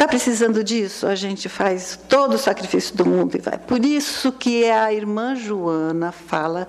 Está 0.00 0.08
precisando 0.08 0.64
disso? 0.64 1.06
A 1.06 1.14
gente 1.14 1.46
faz 1.46 2.00
todo 2.08 2.32
o 2.32 2.38
sacrifício 2.38 2.96
do 2.96 3.04
mundo 3.04 3.36
e 3.36 3.38
vai. 3.38 3.58
Por 3.58 3.84
isso 3.84 4.32
que 4.32 4.64
a 4.64 4.90
irmã 4.90 5.36
Joana 5.36 6.10
fala 6.10 6.66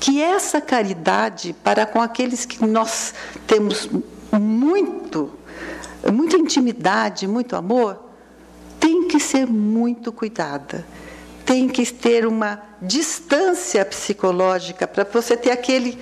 que 0.00 0.22
essa 0.22 0.62
caridade 0.62 1.54
para 1.62 1.84
com 1.84 2.00
aqueles 2.00 2.46
que 2.46 2.64
nós 2.64 3.12
temos 3.46 3.86
muito, 4.32 5.30
muita 6.10 6.38
intimidade, 6.38 7.28
muito 7.28 7.54
amor, 7.54 8.02
tem 8.80 9.06
que 9.08 9.20
ser 9.20 9.46
muito 9.46 10.10
cuidada. 10.10 10.86
Tem 11.44 11.68
que 11.68 11.84
ter 11.84 12.26
uma 12.26 12.62
distância 12.80 13.84
psicológica 13.84 14.86
para 14.86 15.04
você 15.04 15.36
ter 15.36 15.50
aquele 15.50 15.98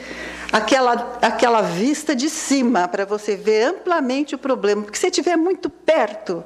aquela, 0.53 1.19
aquela 1.21 1.61
vista 1.61 2.15
de 2.15 2.31
cima 2.31 2.87
para 2.87 3.05
você 3.05 3.35
ver 3.35 3.65
amplamente 3.65 4.37
o 4.37 4.39
problema. 4.39 4.83
Porque 4.83 4.97
se 4.97 5.09
estiver 5.09 5.37
muito 5.37 5.69
perto, 5.69 6.45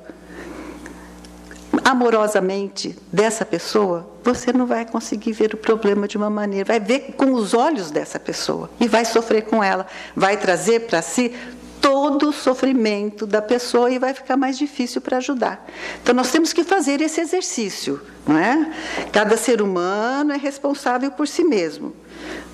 amorosamente 1.85 2.97
dessa 3.13 3.45
pessoa, 3.45 4.09
você 4.23 4.53
não 4.53 4.67
vai 4.67 4.85
conseguir 4.85 5.33
ver 5.33 5.55
o 5.55 5.57
problema 5.57 6.07
de 6.07 6.17
uma 6.17 6.31
maneira, 6.31 6.65
vai 6.65 6.81
ver 6.81 7.15
com 7.17 7.33
os 7.33 7.55
olhos 7.55 7.91
dessa 7.91 8.19
pessoa 8.19 8.71
e 8.79 8.87
vai 8.87 9.05
sofrer 9.05 9.43
com 9.43 9.63
ela, 9.63 9.87
vai 10.15 10.37
trazer 10.37 10.87
para 10.87 11.03
si 11.03 11.35
todo 11.81 12.29
o 12.29 12.33
sofrimento 12.33 13.27
da 13.27 13.43
pessoa 13.43 13.91
e 13.91 13.99
vai 13.99 14.15
ficar 14.15 14.37
mais 14.37 14.57
difícil 14.57 15.01
para 15.01 15.17
ajudar. 15.17 15.67
Então 16.01 16.15
nós 16.15 16.31
temos 16.31 16.53
que 16.53 16.63
fazer 16.63 17.01
esse 17.01 17.21
exercício, 17.21 18.01
não 18.25 18.39
é? 18.39 18.73
Cada 19.11 19.37
ser 19.37 19.61
humano 19.61 20.33
é 20.33 20.37
responsável 20.37 21.11
por 21.11 21.27
si 21.27 21.43
mesmo. 21.43 21.93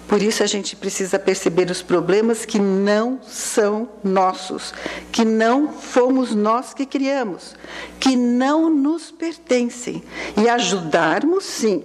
Por 0.09 0.23
isso 0.23 0.43
a 0.43 0.47
gente 0.47 0.75
precisa 0.75 1.19
perceber 1.19 1.71
os 1.71 1.83
problemas 1.83 2.47
que 2.47 2.59
não 2.59 3.21
são 3.29 3.87
nossos, 4.03 4.73
que 5.13 5.23
não 5.23 5.71
fomos 5.71 6.35
nós 6.35 6.73
que 6.73 6.87
criamos, 6.87 7.55
que 8.01 8.17
não 8.17 8.71
nos 8.71 9.11
pertencem 9.11 10.03
e 10.35 10.49
ajudarmos 10.49 11.45
sim, 11.45 11.85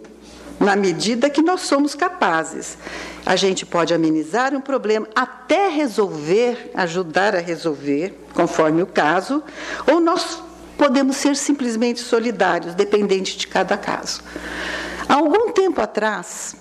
na 0.57 0.73
medida 0.73 1.29
que 1.29 1.41
nós 1.41 1.61
somos 1.61 1.93
capazes. 1.95 2.77
A 3.25 3.35
gente 3.35 3.65
pode 3.65 3.93
amenizar 3.93 4.55
um 4.55 4.61
problema 4.61 5.05
até 5.13 5.67
resolver, 5.67 6.71
ajudar 6.73 7.35
a 7.35 7.39
resolver, 7.39 8.17
conforme 8.33 8.81
o 8.81 8.87
caso, 8.87 9.43
ou 9.85 9.99
nós 9.99 10.41
podemos 10.77 11.17
ser 11.17 11.35
simplesmente 11.35 11.99
solidários, 11.99 12.73
dependente 12.73 13.37
de 13.37 13.47
cada 13.47 13.77
caso. 13.77 14.21
Há 15.09 15.15
algum 15.15 15.51
tempo 15.51 15.81
atrás, 15.81 16.55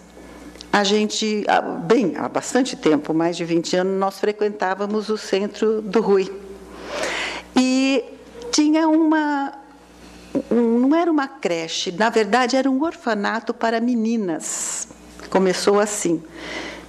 a 0.72 0.84
gente, 0.84 1.44
bem, 1.84 2.14
há 2.16 2.26
bastante 2.28 2.74
tempo, 2.76 3.12
mais 3.12 3.36
de 3.36 3.44
20 3.44 3.76
anos, 3.76 4.00
nós 4.00 4.18
frequentávamos 4.18 5.10
o 5.10 5.18
centro 5.18 5.82
do 5.82 6.00
Rui. 6.00 6.32
E 7.54 8.02
tinha 8.50 8.88
uma. 8.88 9.52
Um, 10.50 10.78
não 10.78 10.96
era 10.96 11.10
uma 11.10 11.28
creche, 11.28 11.92
na 11.92 12.08
verdade 12.08 12.56
era 12.56 12.70
um 12.70 12.82
orfanato 12.82 13.52
para 13.52 13.80
meninas. 13.80 14.88
Começou 15.28 15.78
assim. 15.78 16.22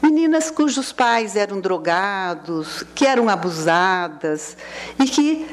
Meninas 0.01 0.49
cujos 0.49 0.93
pais 0.93 1.35
eram 1.35 1.59
drogados, 1.59 2.85
que 2.95 3.05
eram 3.05 3.27
abusadas 3.27 4.55
e 4.97 5.05
que 5.05 5.45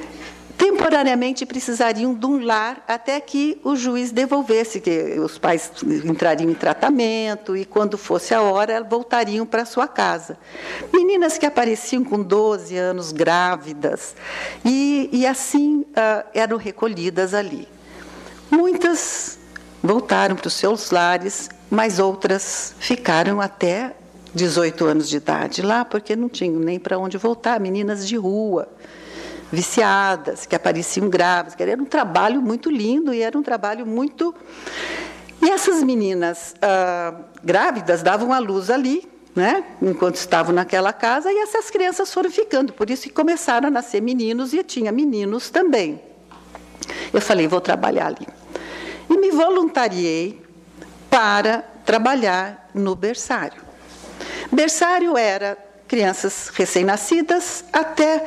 temporariamente 0.61 1.47
precisariam 1.47 2.13
de 2.13 2.27
um 2.27 2.45
lar 2.45 2.85
até 2.87 3.19
que 3.19 3.59
o 3.65 3.75
juiz 3.75 4.13
devolvesse, 4.13 4.79
que 4.79 5.19
os 5.19 5.39
pais 5.39 5.73
entrariam 6.05 6.51
em 6.51 6.55
tratamento 6.55 7.57
e, 7.57 7.65
quando 7.65 7.97
fosse 7.97 8.35
a 8.35 8.43
hora, 8.43 8.85
voltariam 8.85 9.47
para 9.47 9.65
sua 9.65 9.89
casa. 9.89 10.37
Meninas 10.93 11.39
que 11.39 11.47
apareciam 11.47 12.05
com 12.05 12.23
12 12.23 12.77
anos, 12.77 13.11
grávidas, 13.11 14.15
e, 14.63 15.09
e 15.11 15.27
assim 15.27 15.81
uh, 15.81 16.29
eram 16.35 16.59
recolhidas 16.59 17.33
ali. 17.33 17.67
Muitas 18.51 19.39
voltaram 19.83 20.37
para 20.37 20.49
os 20.49 20.55
seus 20.55 20.91
lares, 20.91 21.49
mas 21.71 21.99
outras 21.99 22.75
ficaram 22.79 23.41
até 23.41 23.95
18 24.35 24.85
anos 24.85 25.09
de 25.09 25.17
idade 25.17 25.63
lá, 25.63 25.87
porque 25.87 26.15
não 26.15 26.29
tinham 26.29 26.61
nem 26.61 26.79
para 26.79 26.99
onde 26.99 27.17
voltar, 27.17 27.59
meninas 27.59 28.07
de 28.07 28.17
rua 28.19 28.69
viciadas, 29.51 30.47
que 30.47 30.55
apareciam 30.55 31.09
grávidas. 31.09 31.59
Era 31.59 31.81
um 31.81 31.87
trabalho 31.87 32.41
muito 32.41 32.71
lindo 32.71 33.13
e 33.13 33.23
era 33.23 33.37
um 33.37 33.43
trabalho 33.43 33.87
muito. 33.87 34.35
E 35.43 35.51
essas 35.51 35.83
meninas 35.83 36.55
ah, 36.61 37.15
grávidas 37.43 38.03
davam 38.03 38.33
a 38.33 38.39
luz 38.39 38.71
ali, 38.71 39.09
né, 39.35 39.65
enquanto 39.81 40.17
estavam 40.17 40.55
naquela 40.55 40.93
casa, 40.93 41.33
e 41.33 41.39
essas 41.39 41.71
crianças 41.71 42.13
foram 42.13 42.31
ficando. 42.31 42.73
Por 42.73 42.91
isso 42.91 43.05
que 43.05 43.11
começaram 43.11 43.69
a 43.69 43.71
nascer 43.71 44.01
meninos 44.01 44.53
e 44.53 44.63
tinha 44.63 44.93
meninos 44.93 45.51
também. 45.51 46.01
Eu 47.13 47.21
falei, 47.21 47.47
vou 47.49 47.61
trabalhar 47.61 48.07
ali. 48.07 48.27
E 49.09 49.17
me 49.17 49.31
voluntariei 49.31 50.41
para 51.09 51.65
trabalhar 51.85 52.71
no 52.75 52.95
berçário. 52.95 53.61
Berçário 54.53 55.17
era 55.17 55.57
crianças 55.89 56.49
recém-nascidas 56.55 57.65
até 57.73 58.25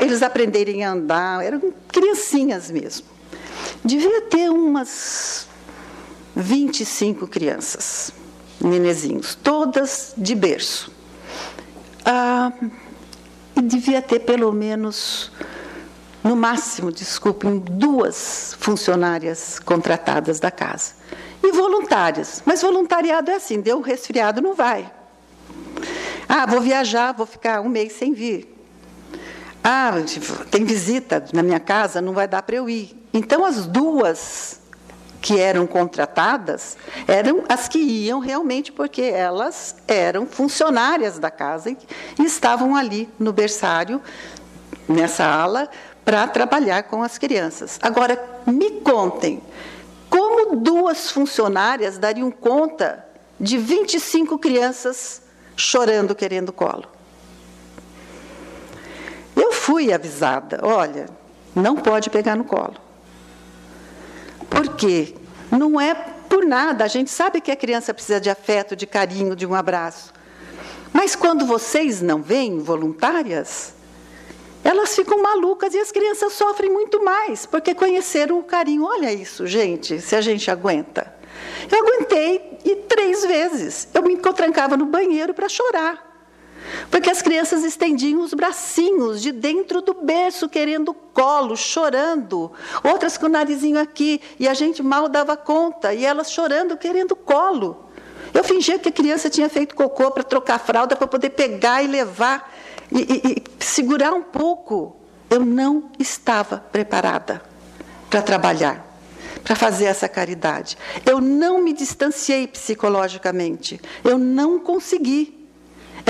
eles 0.00 0.22
aprenderem 0.22 0.84
a 0.84 0.92
andar, 0.92 1.44
eram 1.44 1.72
criancinhas 1.88 2.70
mesmo. 2.70 3.06
Devia 3.84 4.22
ter 4.22 4.50
umas 4.50 5.46
25 6.34 7.26
crianças, 7.26 8.12
nenezinhos, 8.60 9.34
todas 9.34 10.14
de 10.16 10.34
berço. 10.34 10.92
Ah, 12.04 12.52
e 13.56 13.62
devia 13.62 14.02
ter 14.02 14.20
pelo 14.20 14.52
menos, 14.52 15.30
no 16.22 16.34
máximo, 16.34 16.90
desculpem, 16.90 17.58
duas 17.58 18.56
funcionárias 18.58 19.58
contratadas 19.58 20.40
da 20.40 20.50
casa. 20.50 20.94
E 21.42 21.52
voluntárias. 21.52 22.42
Mas 22.44 22.62
voluntariado 22.62 23.30
é 23.30 23.36
assim, 23.36 23.60
deu 23.60 23.78
um 23.78 23.82
resfriado, 23.82 24.42
não 24.42 24.54
vai. 24.54 24.90
Ah, 26.28 26.46
vou 26.46 26.60
viajar, 26.60 27.12
vou 27.12 27.26
ficar 27.26 27.60
um 27.60 27.68
mês 27.68 27.92
sem 27.94 28.12
vir. 28.12 28.59
Ah, 29.62 29.92
tem 30.50 30.64
visita 30.64 31.24
na 31.32 31.42
minha 31.42 31.60
casa, 31.60 32.00
não 32.00 32.12
vai 32.12 32.26
dar 32.26 32.42
para 32.42 32.56
eu 32.56 32.68
ir. 32.68 32.96
Então, 33.12 33.44
as 33.44 33.66
duas 33.66 34.60
que 35.20 35.38
eram 35.38 35.66
contratadas 35.66 36.78
eram 37.06 37.44
as 37.48 37.68
que 37.68 37.78
iam 37.78 38.20
realmente 38.20 38.72
porque 38.72 39.02
elas 39.02 39.76
eram 39.86 40.26
funcionárias 40.26 41.18
da 41.18 41.30
casa 41.30 41.70
e 41.70 42.24
estavam 42.24 42.74
ali 42.74 43.08
no 43.18 43.32
berçário, 43.32 44.00
nessa 44.88 45.24
ala, 45.24 45.68
para 46.04 46.26
trabalhar 46.26 46.84
com 46.84 47.02
as 47.02 47.18
crianças. 47.18 47.78
Agora, 47.82 48.18
me 48.46 48.80
contem, 48.80 49.42
como 50.08 50.56
duas 50.56 51.10
funcionárias 51.10 51.98
dariam 51.98 52.30
conta 52.30 53.04
de 53.38 53.58
25 53.58 54.38
crianças 54.38 55.22
chorando 55.54 56.14
querendo 56.14 56.52
colo? 56.52 56.99
Eu 59.40 59.52
fui 59.52 59.90
avisada, 59.90 60.60
olha, 60.62 61.06
não 61.54 61.74
pode 61.74 62.10
pegar 62.10 62.36
no 62.36 62.44
colo. 62.44 62.76
Por 64.50 64.76
quê? 64.76 65.14
Não 65.50 65.80
é 65.80 65.94
por 65.94 66.44
nada, 66.44 66.84
a 66.84 66.88
gente 66.88 67.10
sabe 67.10 67.40
que 67.40 67.50
a 67.50 67.56
criança 67.56 67.94
precisa 67.94 68.20
de 68.20 68.28
afeto, 68.28 68.76
de 68.76 68.86
carinho, 68.86 69.34
de 69.34 69.46
um 69.46 69.54
abraço. 69.54 70.12
Mas 70.92 71.16
quando 71.16 71.46
vocês 71.46 72.02
não 72.02 72.20
vêm 72.20 72.58
voluntárias, 72.58 73.72
elas 74.62 74.94
ficam 74.94 75.22
malucas 75.22 75.72
e 75.72 75.78
as 75.78 75.90
crianças 75.90 76.34
sofrem 76.34 76.70
muito 76.70 77.02
mais, 77.02 77.46
porque 77.46 77.74
conheceram 77.74 78.38
o 78.38 78.44
carinho. 78.44 78.84
Olha 78.84 79.10
isso, 79.10 79.46
gente, 79.46 80.00
se 80.00 80.14
a 80.14 80.20
gente 80.20 80.50
aguenta. 80.50 81.14
Eu 81.70 81.78
aguentei 81.78 82.58
e 82.64 82.76
três 82.76 83.24
vezes. 83.24 83.88
Eu 83.94 84.02
me 84.02 84.16
trancava 84.16 84.76
no 84.76 84.84
banheiro 84.84 85.32
para 85.32 85.48
chorar. 85.48 86.09
Porque 86.90 87.10
as 87.10 87.20
crianças 87.20 87.64
estendiam 87.64 88.20
os 88.20 88.32
bracinhos 88.32 89.20
de 89.20 89.32
dentro 89.32 89.82
do 89.82 89.94
berço, 89.94 90.48
querendo 90.48 90.94
colo, 90.94 91.56
chorando. 91.56 92.52
Outras 92.84 93.18
com 93.18 93.26
o 93.26 93.28
narizinho 93.28 93.78
aqui, 93.78 94.20
e 94.38 94.46
a 94.46 94.54
gente 94.54 94.82
mal 94.82 95.08
dava 95.08 95.36
conta, 95.36 95.92
e 95.92 96.04
elas 96.04 96.30
chorando, 96.32 96.76
querendo 96.76 97.16
colo. 97.16 97.86
Eu 98.32 98.44
fingia 98.44 98.78
que 98.78 98.88
a 98.88 98.92
criança 98.92 99.28
tinha 99.28 99.48
feito 99.48 99.74
cocô 99.74 100.10
para 100.10 100.22
trocar 100.22 100.54
a 100.54 100.58
fralda, 100.58 100.94
para 100.94 101.06
poder 101.06 101.30
pegar 101.30 101.82
e 101.82 101.86
levar, 101.86 102.52
e, 102.92 103.00
e, 103.00 103.42
e 103.60 103.64
segurar 103.64 104.12
um 104.12 104.22
pouco. 104.22 104.96
Eu 105.28 105.44
não 105.44 105.90
estava 105.98 106.58
preparada 106.58 107.42
para 108.08 108.22
trabalhar 108.22 108.90
para 109.42 109.56
fazer 109.56 109.86
essa 109.86 110.08
caridade. 110.08 110.76
Eu 111.04 111.20
não 111.20 111.62
me 111.62 111.72
distanciei 111.72 112.46
psicologicamente. 112.46 113.80
Eu 114.04 114.18
não 114.18 114.58
consegui. 114.58 115.39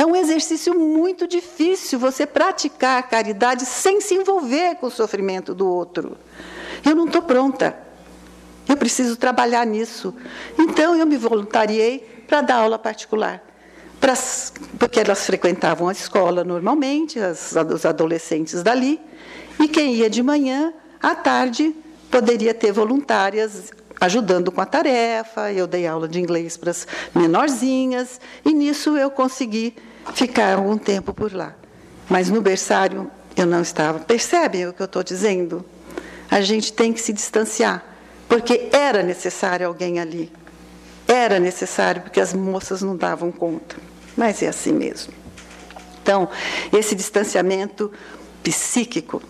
É 0.01 0.07
um 0.07 0.17
exercício 0.17 0.75
muito 0.75 1.29
difícil 1.29 1.99
você 1.99 2.25
praticar 2.25 2.99
a 3.01 3.03
caridade 3.03 3.67
sem 3.67 4.01
se 4.01 4.15
envolver 4.15 4.77
com 4.77 4.87
o 4.87 4.91
sofrimento 4.91 5.55
do 5.55 5.69
outro. 5.69 6.17
Eu 6.83 6.97
não 6.97 7.05
estou 7.05 7.21
pronta. 7.21 7.79
Eu 8.67 8.79
preciso 8.79 9.15
trabalhar 9.19 9.67
nisso. 9.67 10.15
Então 10.59 10.97
eu 10.97 11.05
me 11.05 11.19
voluntariei 11.19 12.25
para 12.27 12.41
dar 12.41 12.55
aula 12.63 12.79
particular. 12.79 13.45
Pra, 14.01 14.15
porque 14.79 15.01
elas 15.01 15.27
frequentavam 15.27 15.87
a 15.87 15.93
escola 15.93 16.45
normalmente, 16.45 17.21
as, 17.21 17.55
os 17.71 17.85
adolescentes 17.85 18.63
dali, 18.63 18.99
e 19.63 19.69
quem 19.69 19.97
ia 19.97 20.09
de 20.09 20.23
manhã, 20.23 20.73
à 20.99 21.15
tarde, 21.15 21.77
poderia 22.11 22.55
ter 22.55 22.73
voluntárias 22.73 23.71
ajudando 24.01 24.51
com 24.51 24.63
a 24.63 24.67
tarefa, 24.67 25.53
eu 25.53 25.67
dei 25.67 25.87
aula 25.87 26.09
de 26.09 26.19
inglês 26.19 26.57
para 26.57 26.71
as 26.71 26.87
menorzinhas, 27.15 28.19
e 28.43 28.55
nisso 28.55 28.97
eu 28.97 29.11
consegui 29.11 29.77
ficar 30.15 30.55
algum 30.55 30.77
tempo 30.77 31.13
por 31.13 31.33
lá. 31.33 31.55
Mas 32.09 32.29
no 32.29 32.41
berçário 32.41 33.11
eu 33.37 33.47
não 33.47 33.63
estava. 33.63 34.01
Percebem 34.01 34.67
o 34.67 34.73
que 34.73 34.83
eu 34.83 34.87
estou 34.87 35.03
dizendo? 35.03 35.65
A 36.31 36.41
gente 36.41 36.73
tem 36.73 36.93
que 36.93 37.01
se 37.01 37.13
distanciar, 37.13 37.85
porque 38.29 38.69
era 38.73 39.03
necessário 39.03 39.67
alguém 39.67 39.99
ali. 39.99 40.33
Era 41.07 41.41
necessário, 41.41 42.03
porque 42.03 42.21
as 42.21 42.33
moças 42.33 42.83
não 42.83 42.97
davam 42.97 43.33
conta. 43.33 43.77
Mas 44.17 44.43
é 44.43 44.49
assim 44.49 44.73
mesmo. 44.73 45.13
Então, 46.03 46.29
esse 46.73 46.95
distanciamento 46.95 47.93
psíquico 48.43 49.23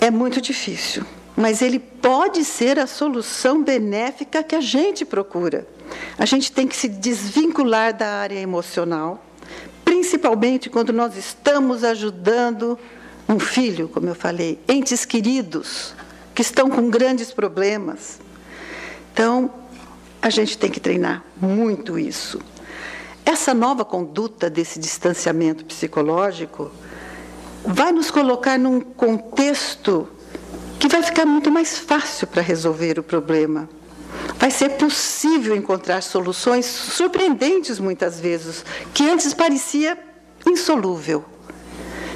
é 0.00 0.10
muito 0.10 0.40
difícil 0.40 1.04
mas 1.38 1.62
ele 1.62 1.78
pode 1.78 2.44
ser 2.44 2.80
a 2.80 2.86
solução 2.88 3.62
benéfica 3.62 4.42
que 4.42 4.56
a 4.56 4.60
gente 4.60 5.04
procura. 5.04 5.68
A 6.18 6.26
gente 6.26 6.50
tem 6.50 6.66
que 6.66 6.74
se 6.74 6.88
desvincular 6.88 7.96
da 7.96 8.08
área 8.08 8.40
emocional, 8.40 9.24
principalmente 9.88 10.68
quando 10.68 10.92
nós 10.92 11.16
estamos 11.16 11.82
ajudando 11.82 12.78
um 13.26 13.38
filho, 13.38 13.88
como 13.88 14.06
eu 14.06 14.14
falei, 14.14 14.60
entes 14.68 15.06
queridos 15.06 15.94
que 16.34 16.42
estão 16.42 16.68
com 16.68 16.90
grandes 16.90 17.32
problemas. 17.32 18.20
Então, 19.10 19.50
a 20.20 20.28
gente 20.28 20.58
tem 20.58 20.70
que 20.70 20.78
treinar 20.78 21.24
muito 21.40 21.98
isso. 21.98 22.38
Essa 23.24 23.54
nova 23.54 23.82
conduta 23.82 24.50
desse 24.50 24.78
distanciamento 24.78 25.64
psicológico 25.64 26.70
vai 27.64 27.90
nos 27.90 28.10
colocar 28.10 28.58
num 28.58 28.82
contexto 28.82 30.06
que 30.78 30.86
vai 30.86 31.02
ficar 31.02 31.24
muito 31.24 31.50
mais 31.50 31.78
fácil 31.78 32.26
para 32.26 32.42
resolver 32.42 32.98
o 32.98 33.02
problema. 33.02 33.66
Vai 34.38 34.50
ser 34.50 34.70
possível 34.70 35.56
encontrar 35.56 36.02
soluções 36.02 36.64
surpreendentes 36.64 37.78
muitas 37.80 38.20
vezes, 38.20 38.64
que 38.94 39.08
antes 39.08 39.34
parecia 39.34 39.98
insolúvel. 40.46 41.24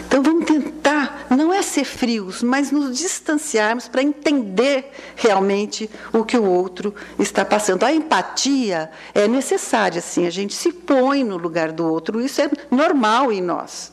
Então 0.06 0.22
vamos 0.22 0.44
tentar, 0.44 1.26
não 1.30 1.52
é 1.52 1.62
ser 1.62 1.84
frios, 1.84 2.42
mas 2.42 2.70
nos 2.70 2.98
distanciarmos 2.98 3.88
para 3.88 4.02
entender 4.02 4.92
realmente 5.16 5.88
o 6.12 6.22
que 6.22 6.36
o 6.36 6.44
outro 6.44 6.94
está 7.18 7.46
passando. 7.46 7.82
A 7.82 7.92
empatia 7.92 8.90
é 9.14 9.26
necessária, 9.26 10.02
sim, 10.02 10.26
a 10.26 10.30
gente 10.30 10.54
se 10.54 10.70
põe 10.70 11.24
no 11.24 11.38
lugar 11.38 11.72
do 11.72 11.90
outro, 11.90 12.20
isso 12.20 12.42
é 12.42 12.50
normal 12.70 13.32
em 13.32 13.40
nós. 13.40 13.90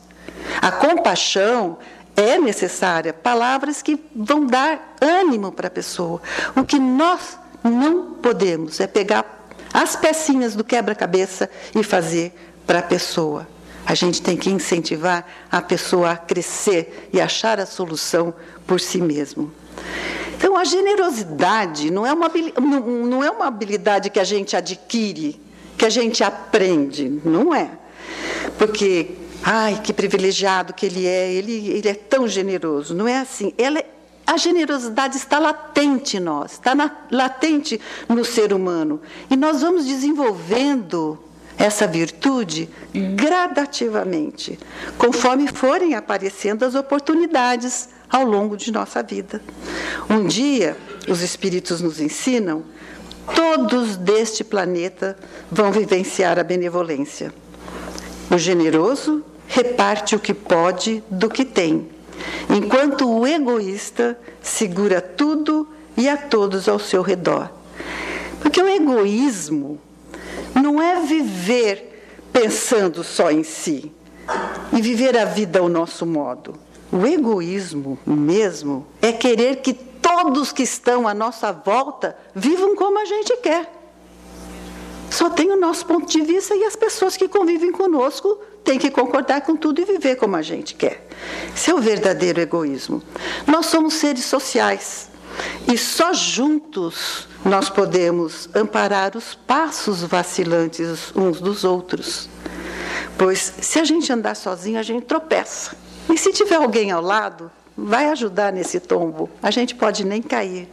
A 0.60 0.70
compaixão 0.70 1.78
é 2.14 2.38
necessária, 2.38 3.14
palavras 3.14 3.80
que 3.80 3.98
vão 4.14 4.46
dar 4.46 4.94
ânimo 5.00 5.50
para 5.50 5.68
a 5.68 5.70
pessoa. 5.70 6.20
O 6.54 6.64
que 6.64 6.78
nós 6.78 7.39
não 7.62 8.14
podemos 8.14 8.80
é 8.80 8.86
pegar 8.86 9.48
as 9.72 9.96
pecinhas 9.96 10.54
do 10.54 10.64
quebra-cabeça 10.64 11.48
e 11.74 11.82
fazer 11.82 12.32
para 12.66 12.80
a 12.80 12.82
pessoa. 12.82 13.46
A 13.86 13.94
gente 13.94 14.20
tem 14.22 14.36
que 14.36 14.50
incentivar 14.50 15.26
a 15.50 15.60
pessoa 15.60 16.12
a 16.12 16.16
crescer 16.16 17.08
e 17.12 17.20
achar 17.20 17.58
a 17.58 17.66
solução 17.66 18.34
por 18.66 18.80
si 18.80 19.00
mesmo. 19.00 19.52
Então, 20.36 20.56
a 20.56 20.64
generosidade 20.64 21.90
não 21.90 22.06
é 22.06 22.12
uma, 22.12 22.30
não 22.60 23.22
é 23.22 23.30
uma 23.30 23.46
habilidade 23.46 24.10
que 24.10 24.18
a 24.18 24.24
gente 24.24 24.56
adquire, 24.56 25.40
que 25.76 25.84
a 25.84 25.90
gente 25.90 26.22
aprende, 26.22 27.20
não 27.24 27.54
é. 27.54 27.70
Porque 28.58 29.16
Ai, 29.42 29.80
que 29.82 29.92
privilegiado 29.92 30.74
que 30.74 30.84
ele 30.84 31.06
é, 31.06 31.32
ele, 31.32 31.70
ele 31.70 31.88
é 31.88 31.94
tão 31.94 32.28
generoso. 32.28 32.94
Não 32.94 33.08
é 33.08 33.18
assim. 33.18 33.54
Ela 33.56 33.78
é, 33.78 33.86
a 34.30 34.36
generosidade 34.36 35.16
está 35.16 35.40
latente 35.40 36.18
em 36.18 36.20
nós, 36.20 36.52
está 36.52 36.72
na, 36.72 36.88
latente 37.10 37.80
no 38.08 38.24
ser 38.24 38.52
humano. 38.52 39.00
E 39.28 39.36
nós 39.36 39.60
vamos 39.60 39.84
desenvolvendo 39.84 41.18
essa 41.58 41.84
virtude 41.84 42.70
gradativamente, 43.16 44.56
conforme 44.96 45.48
forem 45.48 45.96
aparecendo 45.96 46.64
as 46.64 46.76
oportunidades 46.76 47.88
ao 48.08 48.22
longo 48.22 48.56
de 48.56 48.70
nossa 48.70 49.02
vida. 49.02 49.42
Um 50.08 50.24
dia, 50.28 50.76
os 51.08 51.22
Espíritos 51.22 51.80
nos 51.80 52.00
ensinam, 52.00 52.62
todos 53.34 53.96
deste 53.96 54.44
planeta 54.44 55.18
vão 55.50 55.72
vivenciar 55.72 56.38
a 56.38 56.44
benevolência. 56.44 57.34
O 58.30 58.38
generoso 58.38 59.24
reparte 59.48 60.14
o 60.14 60.20
que 60.20 60.32
pode 60.32 61.02
do 61.10 61.28
que 61.28 61.44
tem, 61.44 61.88
enquanto 62.48 63.08
o 63.08 63.26
egoísta 63.26 64.18
segura 64.40 65.00
tudo 65.00 65.68
e 65.96 66.08
a 66.08 66.16
todos 66.16 66.68
ao 66.68 66.78
seu 66.78 67.02
redor. 67.02 67.50
Porque 68.40 68.60
o 68.60 68.68
egoísmo 68.68 69.78
não 70.54 70.80
é 70.80 71.00
viver 71.00 71.90
pensando 72.32 73.04
só 73.04 73.30
em 73.30 73.42
si 73.42 73.92
e 74.72 74.80
viver 74.80 75.16
a 75.16 75.24
vida 75.24 75.58
ao 75.58 75.68
nosso 75.68 76.06
modo. 76.06 76.54
O 76.92 77.06
egoísmo 77.06 77.98
mesmo 78.06 78.86
é 79.00 79.12
querer 79.12 79.56
que 79.56 79.72
todos 79.72 80.52
que 80.52 80.62
estão 80.62 81.06
à 81.06 81.14
nossa 81.14 81.52
volta 81.52 82.16
vivam 82.34 82.74
como 82.74 82.98
a 82.98 83.04
gente 83.04 83.36
quer. 83.36 83.70
Só 85.10 85.28
tem 85.28 85.50
o 85.50 85.60
nosso 85.60 85.84
ponto 85.86 86.06
de 86.06 86.20
vista 86.22 86.54
e 86.54 86.64
as 86.64 86.76
pessoas 86.76 87.16
que 87.16 87.28
convivem 87.28 87.72
conosco 87.72 88.38
tem 88.64 88.78
que 88.78 88.90
concordar 88.90 89.40
com 89.42 89.56
tudo 89.56 89.80
e 89.80 89.84
viver 89.84 90.16
como 90.16 90.36
a 90.36 90.42
gente 90.42 90.74
quer. 90.74 91.06
Esse 91.54 91.70
é 91.70 91.74
o 91.74 91.80
verdadeiro 91.80 92.40
egoísmo. 92.40 93.02
Nós 93.46 93.66
somos 93.66 93.94
seres 93.94 94.24
sociais 94.24 95.10
e 95.66 95.76
só 95.78 96.12
juntos 96.12 97.28
nós 97.44 97.70
podemos 97.70 98.48
amparar 98.54 99.16
os 99.16 99.34
passos 99.34 100.02
vacilantes 100.02 101.12
uns 101.14 101.40
dos 101.40 101.64
outros. 101.64 102.28
Pois 103.16 103.54
se 103.60 103.78
a 103.78 103.84
gente 103.84 104.12
andar 104.12 104.34
sozinho, 104.34 104.78
a 104.78 104.82
gente 104.82 105.04
tropeça. 105.04 105.76
E 106.12 106.18
se 106.18 106.32
tiver 106.32 106.56
alguém 106.56 106.90
ao 106.90 107.02
lado, 107.02 107.50
vai 107.76 108.06
ajudar 108.06 108.52
nesse 108.52 108.80
tombo. 108.80 109.30
A 109.42 109.50
gente 109.50 109.74
pode 109.74 110.04
nem 110.04 110.20
cair. 110.20 110.68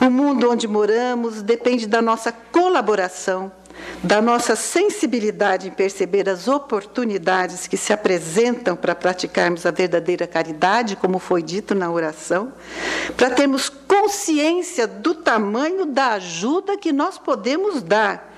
O 0.00 0.10
mundo 0.10 0.50
onde 0.50 0.68
moramos 0.68 1.42
depende 1.42 1.86
da 1.86 2.02
nossa 2.02 2.30
colaboração, 2.30 3.50
da 4.02 4.20
nossa 4.20 4.54
sensibilidade 4.54 5.68
em 5.68 5.70
perceber 5.70 6.28
as 6.28 6.48
oportunidades 6.48 7.66
que 7.66 7.76
se 7.76 7.92
apresentam 7.92 8.76
para 8.76 8.94
praticarmos 8.94 9.66
a 9.66 9.70
verdadeira 9.70 10.26
caridade, 10.26 10.96
como 10.96 11.18
foi 11.18 11.42
dito 11.42 11.74
na 11.74 11.90
oração, 11.90 12.52
para 13.16 13.30
termos 13.30 13.68
consciência 13.68 14.86
do 14.86 15.14
tamanho 15.14 15.86
da 15.86 16.12
ajuda 16.12 16.76
que 16.76 16.92
nós 16.92 17.18
podemos 17.18 17.82
dar, 17.82 18.32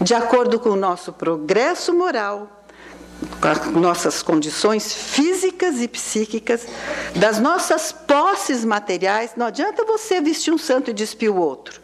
de 0.00 0.14
acordo 0.14 0.58
com 0.58 0.70
o 0.70 0.76
nosso 0.76 1.12
progresso 1.12 1.92
moral, 1.94 2.64
com 3.40 3.48
as 3.48 3.66
nossas 3.72 4.22
condições 4.22 4.92
físicas 4.92 5.80
e 5.80 5.88
psíquicas, 5.88 6.66
das 7.14 7.38
nossas 7.38 7.92
posses 7.92 8.64
materiais. 8.64 9.32
Não 9.36 9.46
adianta 9.46 9.84
você 9.84 10.20
vestir 10.20 10.52
um 10.52 10.58
santo 10.58 10.90
e 10.90 10.94
despir 10.94 11.30
o 11.30 11.36
outro. 11.36 11.83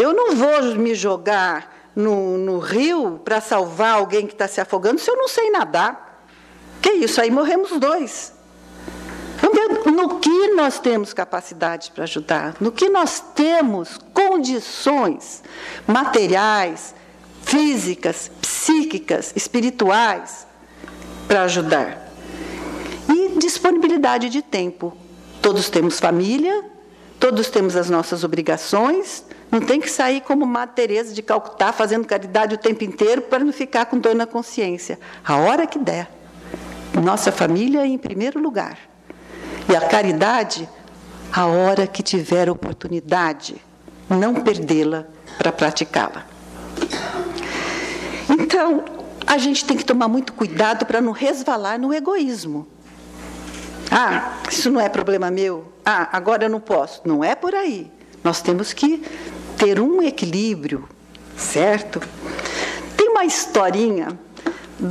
Eu 0.00 0.12
não 0.12 0.36
vou 0.36 0.76
me 0.76 0.94
jogar 0.94 1.90
no, 1.94 2.38
no 2.38 2.58
rio 2.58 3.20
para 3.24 3.40
salvar 3.40 3.94
alguém 3.94 4.26
que 4.26 4.32
está 4.32 4.46
se 4.46 4.60
afogando 4.60 5.00
se 5.00 5.10
eu 5.10 5.16
não 5.16 5.26
sei 5.26 5.50
nadar. 5.50 6.24
Que 6.80 6.92
isso? 6.92 7.20
Aí 7.20 7.30
morremos 7.30 7.70
dois. 7.78 8.32
No 9.86 10.18
que 10.18 10.48
nós 10.54 10.78
temos 10.78 11.12
capacidade 11.12 11.90
para 11.90 12.04
ajudar, 12.04 12.54
no 12.60 12.70
que 12.70 12.88
nós 12.88 13.20
temos 13.34 13.98
condições 14.12 15.42
materiais, 15.86 16.94
físicas, 17.42 18.30
psíquicas, 18.40 19.32
espirituais 19.34 20.46
para 21.26 21.42
ajudar. 21.42 22.12
E 23.08 23.38
disponibilidade 23.38 24.28
de 24.28 24.42
tempo. 24.42 24.96
Todos 25.40 25.68
temos 25.68 25.98
família, 25.98 26.64
todos 27.18 27.48
temos 27.48 27.74
as 27.74 27.88
nossas 27.88 28.22
obrigações, 28.22 29.24
não 29.50 29.60
tem 29.60 29.80
que 29.80 29.90
sair 29.90 30.20
como 30.20 30.44
Madre 30.44 30.74
Teresa 30.74 31.14
de 31.14 31.22
Calcutá 31.22 31.72
fazendo 31.72 32.06
caridade 32.06 32.54
o 32.54 32.58
tempo 32.58 32.84
inteiro 32.84 33.22
para 33.22 33.42
não 33.42 33.52
ficar 33.52 33.86
com 33.86 33.98
dor 33.98 34.14
na 34.14 34.26
consciência. 34.26 34.98
A 35.24 35.36
hora 35.36 35.66
que 35.66 35.78
der. 35.78 36.10
Nossa 37.02 37.32
família 37.32 37.86
em 37.86 37.96
primeiro 37.96 38.40
lugar. 38.40 38.78
E 39.68 39.74
a 39.74 39.80
caridade, 39.80 40.68
a 41.32 41.46
hora 41.46 41.86
que 41.86 42.02
tiver 42.02 42.50
oportunidade, 42.50 43.56
não 44.08 44.34
perdê-la 44.34 45.06
para 45.38 45.52
praticá-la. 45.52 46.26
Então, 48.28 48.84
a 49.26 49.38
gente 49.38 49.64
tem 49.64 49.76
que 49.76 49.84
tomar 49.84 50.08
muito 50.08 50.32
cuidado 50.32 50.84
para 50.84 51.00
não 51.00 51.12
resvalar 51.12 51.78
no 51.78 51.92
egoísmo. 51.92 52.66
Ah, 53.90 54.38
isso 54.50 54.70
não 54.70 54.80
é 54.80 54.88
problema 54.88 55.30
meu. 55.30 55.72
Ah, 55.84 56.08
agora 56.12 56.44
eu 56.44 56.50
não 56.50 56.60
posso. 56.60 57.00
Não 57.04 57.24
é 57.24 57.34
por 57.34 57.54
aí. 57.54 57.90
Nós 58.22 58.42
temos 58.42 58.72
que 58.72 59.02
ter 59.58 59.80
um 59.80 60.00
equilíbrio, 60.02 60.88
certo? 61.36 62.00
Tem 62.96 63.08
uma 63.08 63.24
historinha 63.24 64.18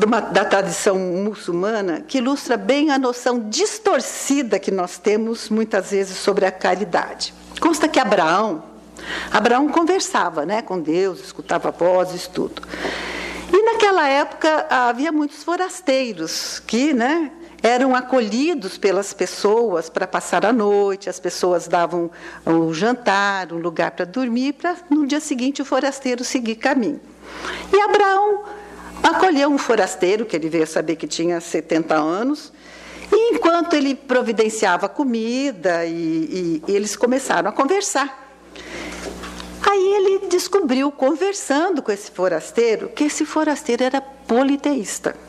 uma, 0.05 0.19
da 0.19 0.43
tradição 0.43 0.97
muçulmana 0.97 2.01
que 2.01 2.17
ilustra 2.17 2.57
bem 2.57 2.91
a 2.91 2.99
noção 2.99 3.49
distorcida 3.49 4.59
que 4.59 4.69
nós 4.69 4.97
temos 4.97 5.49
muitas 5.49 5.91
vezes 5.91 6.17
sobre 6.17 6.45
a 6.45 6.51
caridade. 6.51 7.33
Consta 7.61 7.87
que 7.87 7.99
Abraão, 7.99 8.63
Abraão 9.31 9.69
conversava 9.69 10.45
né, 10.45 10.61
com 10.61 10.79
Deus, 10.79 11.21
escutava 11.21 11.71
vozes, 11.71 12.27
tudo. 12.27 12.61
E 13.51 13.63
naquela 13.63 14.07
época 14.07 14.67
havia 14.69 15.11
muitos 15.11 15.43
forasteiros 15.43 16.59
que 16.59 16.93
né, 16.93 17.31
eram 17.67 17.93
acolhidos 17.93 18.77
pelas 18.77 19.13
pessoas 19.13 19.89
para 19.89 20.07
passar 20.07 20.45
a 20.45 20.53
noite, 20.53 21.09
as 21.09 21.19
pessoas 21.19 21.67
davam 21.67 22.09
o 22.45 22.73
jantar, 22.73 23.51
um 23.51 23.57
lugar 23.57 23.91
para 23.91 24.05
dormir, 24.05 24.53
para 24.53 24.75
no 24.89 25.05
dia 25.05 25.19
seguinte 25.19 25.61
o 25.61 25.65
forasteiro 25.65 26.23
seguir 26.23 26.55
caminho. 26.55 27.01
E 27.71 27.81
Abraão 27.81 28.43
acolheu 29.03 29.49
um 29.49 29.57
forasteiro, 29.57 30.25
que 30.25 30.35
ele 30.35 30.49
veio 30.49 30.65
saber 30.65 30.95
que 30.95 31.07
tinha 31.07 31.41
70 31.41 31.93
anos, 31.93 32.53
e 33.11 33.33
enquanto 33.33 33.75
ele 33.75 33.95
providenciava 33.95 34.87
comida, 34.87 35.85
e, 35.85 36.63
e 36.67 36.71
eles 36.71 36.95
começaram 36.95 37.49
a 37.49 37.51
conversar. 37.51 38.25
Aí 39.69 39.93
ele 39.93 40.27
descobriu, 40.27 40.89
conversando 40.91 41.81
com 41.81 41.91
esse 41.91 42.09
forasteiro, 42.09 42.89
que 42.89 43.03
esse 43.03 43.25
forasteiro 43.25 43.83
era 43.83 43.99
politeísta. 43.99 45.26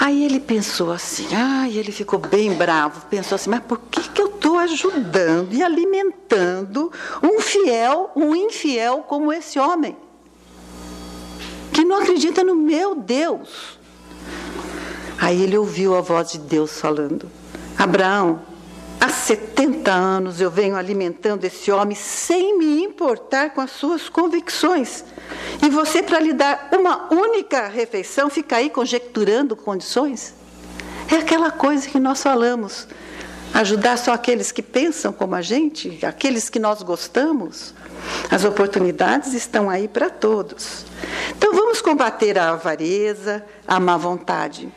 Aí 0.00 0.24
ele 0.24 0.40
pensou 0.40 0.90
assim, 0.90 1.28
ah, 1.34 1.68
ele 1.68 1.92
ficou 1.92 2.18
bem 2.18 2.54
bravo, 2.54 3.04
pensou 3.10 3.36
assim, 3.36 3.50
mas 3.50 3.60
por 3.60 3.78
que, 3.90 4.00
que 4.08 4.22
eu 4.22 4.28
estou 4.28 4.56
ajudando 4.56 5.52
e 5.52 5.62
alimentando 5.62 6.90
um 7.22 7.38
fiel, 7.38 8.10
um 8.16 8.34
infiel 8.34 9.04
como 9.06 9.30
esse 9.30 9.58
homem? 9.58 9.94
Que 11.70 11.84
não 11.84 11.98
acredita 12.00 12.42
no 12.42 12.56
meu 12.56 12.94
Deus. 12.94 13.78
Aí 15.18 15.42
ele 15.42 15.58
ouviu 15.58 15.94
a 15.94 16.00
voz 16.00 16.32
de 16.32 16.38
Deus 16.38 16.80
falando, 16.80 17.30
Abraão, 17.76 18.40
Há 19.00 19.08
70 19.08 19.90
anos 19.90 20.42
eu 20.42 20.50
venho 20.50 20.76
alimentando 20.76 21.44
esse 21.46 21.72
homem 21.72 21.96
sem 21.96 22.58
me 22.58 22.82
importar 22.82 23.50
com 23.50 23.62
as 23.62 23.70
suas 23.70 24.10
convicções. 24.10 25.04
E 25.64 25.70
você, 25.70 26.02
para 26.02 26.20
lhe 26.20 26.34
dar 26.34 26.68
uma 26.72 27.12
única 27.12 27.66
refeição, 27.68 28.28
fica 28.28 28.56
aí 28.56 28.68
conjecturando 28.68 29.56
condições? 29.56 30.34
É 31.10 31.16
aquela 31.16 31.50
coisa 31.50 31.88
que 31.88 31.98
nós 31.98 32.22
falamos. 32.22 32.86
Ajudar 33.54 33.96
só 33.96 34.12
aqueles 34.12 34.52
que 34.52 34.62
pensam 34.62 35.12
como 35.12 35.34
a 35.34 35.42
gente, 35.42 35.98
aqueles 36.04 36.50
que 36.50 36.58
nós 36.58 36.82
gostamos. 36.82 37.74
As 38.30 38.44
oportunidades 38.44 39.32
estão 39.32 39.70
aí 39.70 39.88
para 39.88 40.10
todos. 40.10 40.84
Então 41.36 41.54
vamos 41.54 41.80
combater 41.80 42.38
a 42.38 42.50
avareza, 42.50 43.44
a 43.66 43.80
má 43.80 43.96
vontade. 43.96 44.70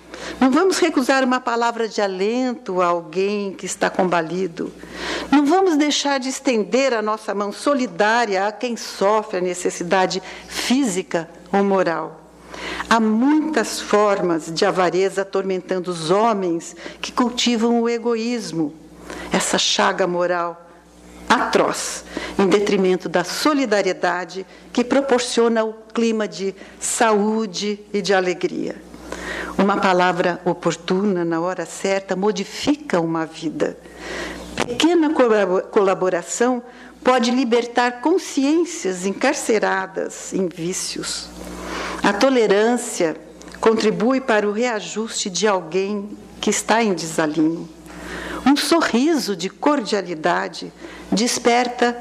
Não 0.44 0.52
vamos 0.52 0.78
recusar 0.78 1.24
uma 1.24 1.40
palavra 1.40 1.88
de 1.88 2.02
alento 2.02 2.82
a 2.82 2.88
alguém 2.88 3.54
que 3.54 3.66
está 3.66 3.90
combalido. 3.90 4.74
Não 5.32 5.46
vamos 5.46 5.78
deixar 5.78 6.20
de 6.20 6.28
estender 6.28 6.94
a 6.94 7.02
nossa 7.02 7.34
mão 7.34 7.50
solidária 7.54 8.46
a 8.46 8.52
quem 8.52 8.76
sofre 8.76 9.38
a 9.38 9.42
necessidade 9.42 10.22
física 10.50 11.30
ou 11.50 11.64
moral. 11.64 12.20
Há 12.90 13.00
muitas 13.00 13.80
formas 13.80 14.52
de 14.54 14.66
avareza 14.66 15.22
atormentando 15.22 15.90
os 15.90 16.12
homens 16.12 16.76
que 17.00 17.14
cultivam 17.14 17.82
o 17.82 17.88
egoísmo, 17.88 18.74
essa 19.32 19.58
chaga 19.58 20.06
moral 20.06 20.60
atroz, 21.30 22.04
em 22.38 22.48
detrimento 22.48 23.08
da 23.08 23.24
solidariedade 23.24 24.46
que 24.74 24.84
proporciona 24.84 25.64
o 25.64 25.72
clima 25.94 26.28
de 26.28 26.54
saúde 26.82 27.80
e 27.94 28.02
de 28.02 28.14
alegria. 28.14 28.76
Uma 29.58 29.78
palavra 29.78 30.42
oportuna, 30.46 31.24
na 31.24 31.40
hora 31.40 31.66
certa, 31.66 32.16
modifica 32.16 33.00
uma 33.00 33.26
vida. 33.26 33.78
Pequena 34.56 35.12
colaboração 35.72 36.62
pode 37.04 37.32
libertar 37.32 38.02
consciências 38.02 39.06
encarceradas 39.06 40.34
em 40.34 40.48
vícios. 40.48 41.28
A 42.02 42.14
tolerância 42.14 43.16
contribui 43.60 44.22
para 44.22 44.48
o 44.48 44.52
reajuste 44.52 45.30
de 45.30 45.48
alguém 45.48 46.18
que 46.40 46.50
está 46.50 46.84
em 46.84 46.94
desalinho. 46.94 47.70
Um 48.46 48.56
sorriso 48.58 49.36
de 49.36 49.50
cordialidade 49.50 50.72
desperta 51.12 51.98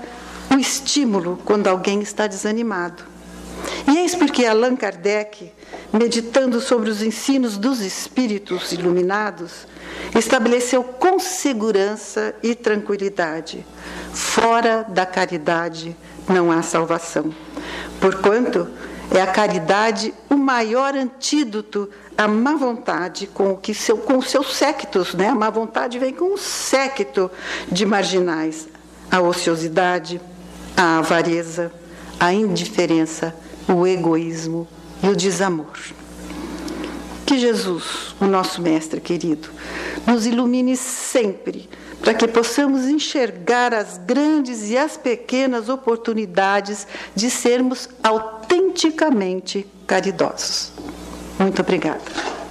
o 0.52 0.58
estímulo 0.58 1.38
quando 1.44 1.68
alguém 1.68 2.00
está 2.00 2.26
desanimado. 2.26 3.04
E 3.88 3.98
eis 3.98 4.14
porque 4.14 4.44
Allan 4.44 4.76
Kardec, 4.76 5.52
meditando 5.92 6.60
sobre 6.60 6.90
os 6.90 7.02
ensinos 7.02 7.58
dos 7.58 7.80
espíritos 7.80 8.72
iluminados, 8.72 9.66
estabeleceu 10.16 10.82
com 10.82 11.18
segurança 11.18 12.34
e 12.42 12.54
tranquilidade: 12.54 13.64
fora 14.12 14.84
da 14.88 15.04
caridade 15.04 15.96
não 16.28 16.50
há 16.50 16.62
salvação. 16.62 17.34
Porquanto 18.00 18.68
é 19.10 19.20
a 19.20 19.26
caridade 19.26 20.14
o 20.30 20.36
maior 20.36 20.94
antídoto 20.94 21.90
à 22.16 22.26
má 22.26 22.56
vontade 22.56 23.26
com, 23.26 23.56
que 23.56 23.74
seu, 23.74 23.98
com 23.98 24.18
os 24.18 24.30
seus 24.30 24.54
séquitos. 24.56 25.14
Né? 25.14 25.28
A 25.28 25.34
má 25.34 25.50
vontade 25.50 25.98
vem 25.98 26.12
com 26.12 26.34
um 26.34 26.36
séquito 26.36 27.30
de 27.70 27.84
marginais. 27.84 28.68
A 29.10 29.20
ociosidade, 29.20 30.18
a 30.74 30.98
avareza, 30.98 31.70
a 32.18 32.32
indiferença, 32.32 33.34
o 33.68 33.86
egoísmo 33.86 34.66
e 35.02 35.08
o 35.08 35.16
desamor. 35.16 35.78
Que 37.26 37.38
Jesus, 37.38 38.14
o 38.20 38.26
nosso 38.26 38.60
Mestre 38.60 39.00
querido, 39.00 39.48
nos 40.06 40.26
ilumine 40.26 40.76
sempre, 40.76 41.68
para 42.00 42.14
que 42.14 42.26
possamos 42.26 42.88
enxergar 42.88 43.72
as 43.72 43.98
grandes 43.98 44.68
e 44.68 44.76
as 44.76 44.96
pequenas 44.96 45.68
oportunidades 45.68 46.86
de 47.14 47.30
sermos 47.30 47.88
autenticamente 48.02 49.66
caridosos. 49.86 50.72
Muito 51.38 51.62
obrigada. 51.62 52.41